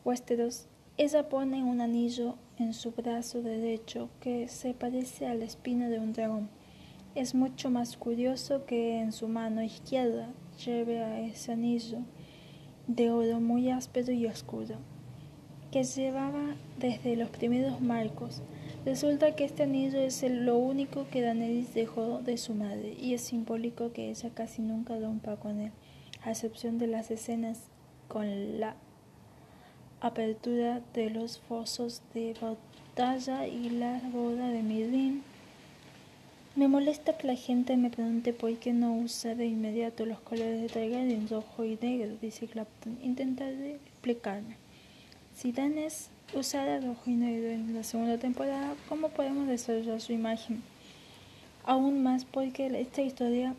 Westeros 0.06 0.66
ella 0.96 1.28
pone 1.28 1.62
un 1.62 1.82
anillo 1.82 2.36
en 2.58 2.72
su 2.72 2.92
brazo 2.92 3.42
derecho 3.42 4.08
que 4.20 4.48
se 4.48 4.72
parece 4.72 5.26
a 5.26 5.34
la 5.34 5.44
espina 5.44 5.90
de 5.90 5.98
un 5.98 6.14
dragón. 6.14 6.48
Es 7.14 7.34
mucho 7.34 7.68
más 7.68 7.98
curioso 7.98 8.64
que 8.64 9.00
en 9.00 9.12
su 9.12 9.28
mano 9.28 9.62
izquierda 9.62 10.30
lleve 10.64 11.04
a 11.04 11.20
ese 11.20 11.52
anillo 11.52 11.98
de 12.86 13.10
oro 13.10 13.40
muy 13.40 13.70
áspero 13.70 14.10
y 14.10 14.26
oscuro, 14.26 14.76
que 15.70 15.84
llevaba 15.84 16.56
desde 16.78 17.14
los 17.14 17.28
primeros 17.28 17.82
marcos. 17.82 18.40
Resulta 18.88 19.36
que 19.36 19.44
este 19.44 19.64
anillo 19.64 19.98
es 19.98 20.22
lo 20.22 20.56
único 20.56 21.06
que 21.10 21.20
Daenerys 21.20 21.74
dejó 21.74 22.20
de 22.20 22.38
su 22.38 22.54
madre 22.54 22.96
y 22.98 23.12
es 23.12 23.20
simbólico 23.20 23.92
que 23.92 24.08
ella 24.08 24.30
casi 24.30 24.62
nunca 24.62 24.98
rompa 24.98 25.36
con 25.36 25.60
él, 25.60 25.72
a 26.22 26.30
excepción 26.30 26.78
de 26.78 26.86
las 26.86 27.10
escenas 27.10 27.64
con 28.08 28.58
la 28.58 28.76
apertura 30.00 30.80
de 30.94 31.10
los 31.10 31.38
fosos 31.38 32.00
de 32.14 32.34
batalla 32.40 33.46
y 33.46 33.68
la 33.68 34.00
boda 34.10 34.48
de 34.48 34.62
Mirin. 34.62 35.22
Me 36.56 36.66
molesta 36.66 37.18
que 37.18 37.26
la 37.26 37.36
gente 37.36 37.76
me 37.76 37.90
pregunte 37.90 38.32
por 38.32 38.56
qué 38.56 38.72
no 38.72 38.96
usa 38.96 39.34
de 39.34 39.44
inmediato 39.44 40.06
los 40.06 40.20
colores 40.20 40.62
de 40.62 40.68
Targaryen 40.68 41.28
rojo 41.28 41.62
y 41.62 41.76
negro, 41.76 42.16
dice 42.22 42.46
Clapton. 42.46 42.98
Intentaré 43.02 43.74
explicarme. 43.74 44.56
Si 45.34 45.52
Danes 45.52 46.08
usara 46.34 46.80
rojo 46.80 47.02
y 47.06 47.12
en 47.12 47.74
la 47.74 47.82
segunda 47.82 48.18
temporada, 48.18 48.74
¿cómo 48.88 49.08
podemos 49.08 49.46
desarrollar 49.46 50.00
su 50.00 50.12
imagen? 50.12 50.62
Aún 51.64 52.02
más 52.02 52.24
porque 52.24 52.66
esta 52.80 53.02
historia 53.02 53.54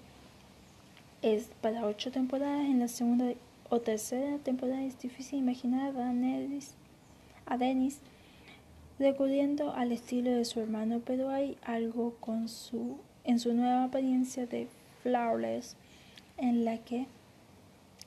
es 1.22 1.50
para 1.62 1.86
ocho 1.86 2.12
temporadas 2.12 2.66
en 2.66 2.80
la 2.80 2.88
segunda 2.88 3.34
o 3.70 3.80
tercera 3.80 4.38
temporada 4.38 4.84
es 4.84 5.00
difícil 5.00 5.40
imaginar 5.40 5.96
a 5.96 6.14
Dennis, 6.14 6.74
a 7.46 7.58
Dennis 7.58 8.00
recurriendo 8.98 9.74
al 9.74 9.92
estilo 9.92 10.32
de 10.32 10.46
su 10.46 10.60
hermano, 10.60 11.02
pero 11.06 11.30
hay 11.30 11.58
algo 11.64 12.16
con 12.20 12.50
su, 12.50 12.98
en 13.24 13.40
su 13.40 13.54
nueva 13.54 13.86
apariencia 13.86 14.46
de 14.46 14.68
Flawless 15.04 15.76
en 16.38 16.66
la 16.66 16.78
que 16.78 17.08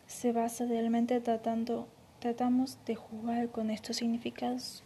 se 0.06 0.32
basa 0.32 0.66
realmente 0.66 1.20
tratando, 1.20 1.86
tratamos 2.22 2.78
de 2.86 2.94
jugar 2.94 3.48
con 3.48 3.68
estos 3.68 3.96
significados 3.96 4.84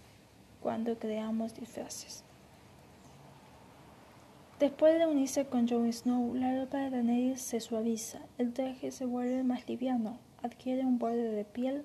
cuando 0.62 0.98
creamos 0.98 1.54
disfraces. 1.54 2.24
Después 4.58 4.98
de 4.98 5.04
unirse 5.04 5.44
con 5.44 5.68
Jon 5.68 5.92
Snow, 5.92 6.34
la 6.34 6.58
ropa 6.58 6.78
de 6.78 6.88
Daenerys 6.88 7.42
se 7.42 7.60
suaviza, 7.60 8.20
el 8.38 8.54
traje 8.54 8.90
se 8.90 9.04
vuelve 9.04 9.42
más 9.42 9.68
liviano, 9.68 10.18
adquiere 10.42 10.86
un 10.86 10.98
borde 10.98 11.30
de 11.30 11.44
piel 11.44 11.84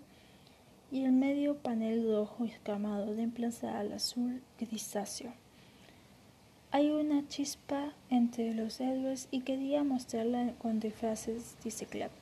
y 0.89 1.03
el 1.03 1.11
medio 1.11 1.57
panel 1.57 2.09
rojo 2.09 2.45
escamado 2.45 3.13
reemplaza 3.13 3.77
al 3.77 3.91
azul 3.91 4.41
grisáceo. 4.57 5.33
Hay 6.71 6.91
una 6.91 7.27
chispa 7.27 7.91
entre 8.09 8.53
los 8.53 8.79
héroes 8.79 9.27
y 9.31 9.41
quería 9.41 9.83
mostrarla 9.83 10.53
con 10.59 10.79
disfraces, 10.79 11.57
dice 11.61 11.85
Clapton. 11.87 12.20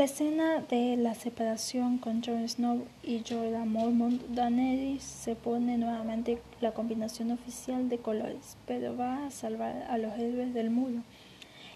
La 0.00 0.06
escena 0.06 0.62
de 0.62 0.96
la 0.96 1.14
separación 1.14 1.98
con 1.98 2.24
Jon 2.24 2.48
Snow 2.48 2.86
y 3.02 3.22
Jorah 3.22 3.66
Mormont, 3.66 4.22
Daenerys 4.28 5.02
se 5.02 5.36
pone 5.36 5.76
nuevamente 5.76 6.40
la 6.62 6.72
combinación 6.72 7.30
oficial 7.32 7.90
de 7.90 7.98
colores, 7.98 8.56
pero 8.66 8.96
va 8.96 9.26
a 9.26 9.30
salvar 9.30 9.86
a 9.90 9.98
los 9.98 10.18
héroes 10.18 10.54
del 10.54 10.70
muro 10.70 11.02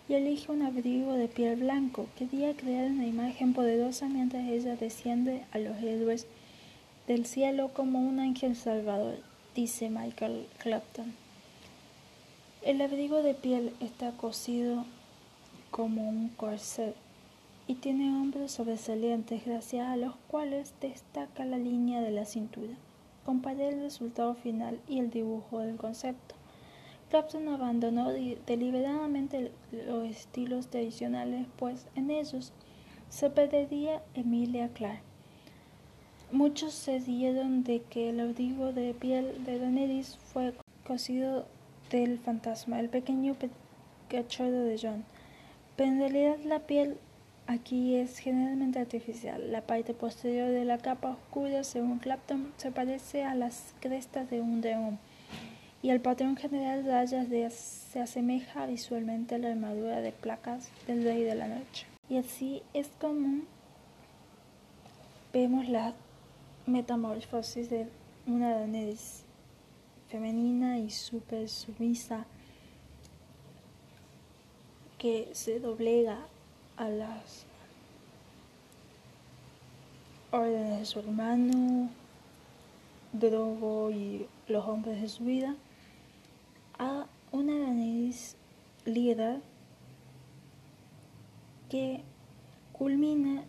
y 0.09 0.15
elige 0.15 0.51
un 0.51 0.63
abrigo 0.63 1.13
de 1.13 1.29
piel 1.29 1.57
blanco. 1.57 2.07
Quería 2.17 2.57
crear 2.57 2.91
una 2.91 3.05
imagen 3.05 3.53
poderosa 3.53 4.09
mientras 4.09 4.49
ella 4.49 4.75
desciende 4.77 5.45
a 5.53 5.59
los 5.59 5.77
héroes 5.83 6.27
del 7.07 7.27
cielo 7.27 7.75
como 7.75 7.99
un 7.99 8.21
ángel 8.21 8.57
salvador, 8.57 9.19
dice 9.55 9.91
Michael 9.91 10.47
Clapton. 10.61 11.13
El 12.63 12.81
abrigo 12.81 13.23
de 13.23 13.35
piel 13.35 13.75
está 13.81 14.13
cosido 14.13 14.87
como 15.71 16.09
un 16.09 16.31
corset 16.31 17.04
y 17.67 17.77
tiene 17.77 18.11
hombros 18.11 18.53
sobresalientes 18.53 19.45
gracias 19.45 19.89
a 19.89 19.97
los 19.97 20.17
cuales 20.29 20.75
destaca 20.81 21.45
la 21.45 21.59
línea 21.59 22.01
de 22.03 22.11
la 22.11 22.27
cintura. 22.27 22.75
Comparé 23.25 23.69
el 23.69 23.81
resultado 23.81 24.35
final 24.35 24.81
y 24.87 24.99
el 24.99 25.11
dibujo 25.11 25.61
del 25.61 25.77
concepto. 25.77 26.35
Clapton 27.11 27.49
abandonó 27.49 28.11
deliberadamente 28.11 29.53
los 29.73 30.05
estilos 30.09 30.69
tradicionales, 30.69 31.47
pues 31.59 31.87
en 31.95 32.11
ellos 32.11 32.53
se 33.09 33.31
perdería 33.31 34.03
Emilia 34.15 34.69
Clarke. 34.69 35.03
Muchos 36.33 36.73
se 36.75 36.99
dieron 36.99 37.63
de 37.63 37.83
que 37.83 38.11
el 38.11 38.19
abrigo 38.19 38.73
de 38.73 38.93
piel 38.93 39.45
de 39.45 39.59
Daenerys 39.59 40.17
fue 40.17 40.53
cosido 40.85 41.47
del 41.91 42.19
fantasma, 42.19 42.81
el 42.81 42.89
pequeño 42.89 43.37
cachorro 44.09 44.51
de 44.51 44.79
John. 44.83 45.05
Pero 45.77 45.93
en 45.93 45.99
realidad 46.01 46.37
la 46.45 46.61
piel 46.61 46.99
aquí 47.47 47.97
es 47.97 48.19
generalmente 48.19 48.79
artificial. 48.79 49.53
La 49.53 49.63
parte 49.63 49.95
posterior 49.95 50.51
de 50.51 50.65
la 50.65 50.79
capa 50.79 51.11
oscura, 51.11 51.65
según 51.65 51.99
Clapton, 51.99 52.53
se 52.57 52.71
parece 52.71 53.25
a 53.25 53.35
las 53.35 53.75
crestas 53.81 54.31
de 54.31 54.41
un 54.41 54.61
dragón 54.61 54.99
y 55.85 55.91
el 55.91 56.01
patrón 56.01 56.37
general 56.37 56.83
de 56.83 56.93
rayas 56.93 57.53
se 57.53 58.01
asemeja 58.01 58.65
visualmente 58.65 59.35
a 59.35 59.39
la 59.39 59.51
armadura 59.51 60.01
de 60.01 60.13
placas 60.13 60.71
del 60.87 61.05
Rey 61.05 61.25
de 61.25 61.35
la 61.35 61.47
Noche. 61.47 61.87
Y 62.09 62.17
así 62.17 62.63
es 62.73 62.89
como 62.99 63.43
vemos 65.35 65.69
la 65.69 65.93
metamorfosis 66.65 67.69
de 67.69 67.87
una 68.27 68.55
Daenerys 68.55 69.25
femenina 70.09 70.79
y 70.79 70.89
súper 70.89 71.51
sumisa 71.51 72.25
que 74.97 75.29
se 75.33 75.61
doblega 75.61 76.19
a 76.77 76.89
las 76.89 77.47
órdenes 80.31 80.81
de 80.81 80.87
su 80.87 80.99
hermano, 80.99 81.91
Drogo 83.13 83.91
y 83.91 84.27
los 84.49 84.67
hombres 84.67 85.01
de 85.01 85.09
su 85.09 85.25
vida 85.25 85.55
a 86.79 87.07
una 87.31 87.53
Daenerys 87.53 88.37
líder 88.85 89.41
que 91.71 92.03
culmina 92.73 93.45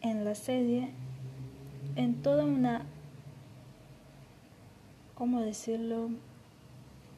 en 0.00 0.24
la 0.24 0.34
serie 0.36 0.90
en 1.96 2.22
toda 2.22 2.44
una, 2.44 2.86
¿cómo 5.14 5.40
decirlo?, 5.40 6.10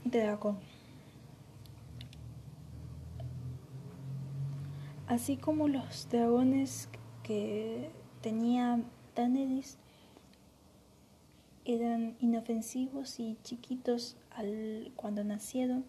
dragón. 0.05 0.74
Así 5.15 5.37
como 5.37 5.69
los 5.69 6.09
dragones 6.09 6.89
que 7.23 7.89
tenía 8.21 8.81
Daenerys 9.15 9.79
eran 11.65 12.17
inofensivos 12.19 13.21
y 13.21 13.39
chiquitos 13.45 14.17
al, 14.33 14.91
cuando 14.97 15.23
nacieron, 15.23 15.85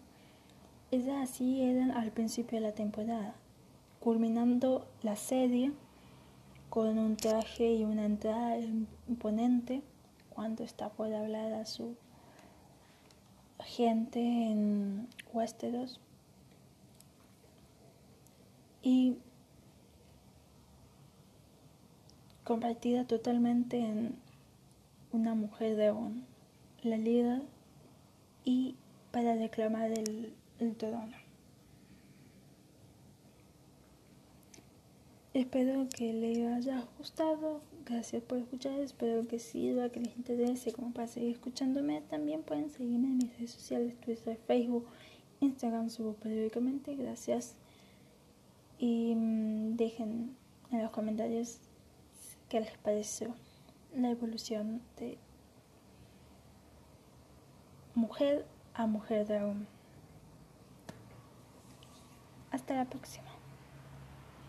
esas 0.92 1.28
así 1.28 1.60
eran 1.60 1.90
al 1.90 2.12
principio 2.12 2.60
de 2.60 2.68
la 2.68 2.72
temporada. 2.76 3.34
culminando 3.98 4.86
la 5.02 5.16
serie 5.16 5.72
con 6.70 6.96
un 6.96 7.16
traje 7.16 7.74
y 7.74 7.82
una 7.82 8.04
entrada 8.04 8.56
imponente 9.08 9.82
cuando 10.30 10.62
está 10.62 10.90
por 10.90 11.12
hablar 11.12 11.52
a 11.52 11.66
su 11.66 11.96
gente 13.58 14.20
en 14.20 15.08
Westeros 15.32 15.98
y 18.86 19.18
convertida 22.44 23.04
totalmente 23.04 23.80
en 23.80 24.14
una 25.10 25.34
mujer 25.34 25.74
de 25.74 25.92
la 26.84 26.96
líder 26.96 27.42
y 28.44 28.76
para 29.10 29.34
reclamar 29.34 29.90
el, 29.90 30.32
el 30.60 30.76
trono. 30.76 31.16
Espero 35.34 35.88
que 35.88 36.12
les 36.12 36.46
haya 36.46 36.86
gustado. 36.96 37.62
Gracias 37.86 38.22
por 38.22 38.38
escuchar. 38.38 38.78
Espero 38.78 39.26
que 39.26 39.40
sirva, 39.40 39.88
que 39.88 39.98
les 39.98 40.16
interese 40.16 40.72
como 40.72 40.92
para 40.92 41.08
seguir 41.08 41.32
escuchándome. 41.32 42.02
También 42.02 42.44
pueden 42.44 42.70
seguirme 42.70 43.08
en 43.08 43.16
mis 43.16 43.36
redes 43.36 43.50
sociales, 43.50 44.00
Twitter, 44.00 44.38
Facebook, 44.46 44.86
Instagram, 45.40 45.90
subo 45.90 46.12
periódicamente. 46.12 46.94
Gracias. 46.94 47.56
Y 48.78 49.14
mm, 49.14 49.76
dejen 49.76 50.36
en 50.70 50.82
los 50.82 50.90
comentarios 50.90 51.60
qué 52.48 52.60
les 52.60 52.76
pareció 52.78 53.34
la 53.94 54.10
evolución 54.10 54.82
de 54.98 55.18
mujer 57.94 58.46
a 58.74 58.86
mujer 58.86 59.26
dragón. 59.26 59.66
Hasta 62.50 62.74
la 62.74 62.84
próxima. 62.84 63.25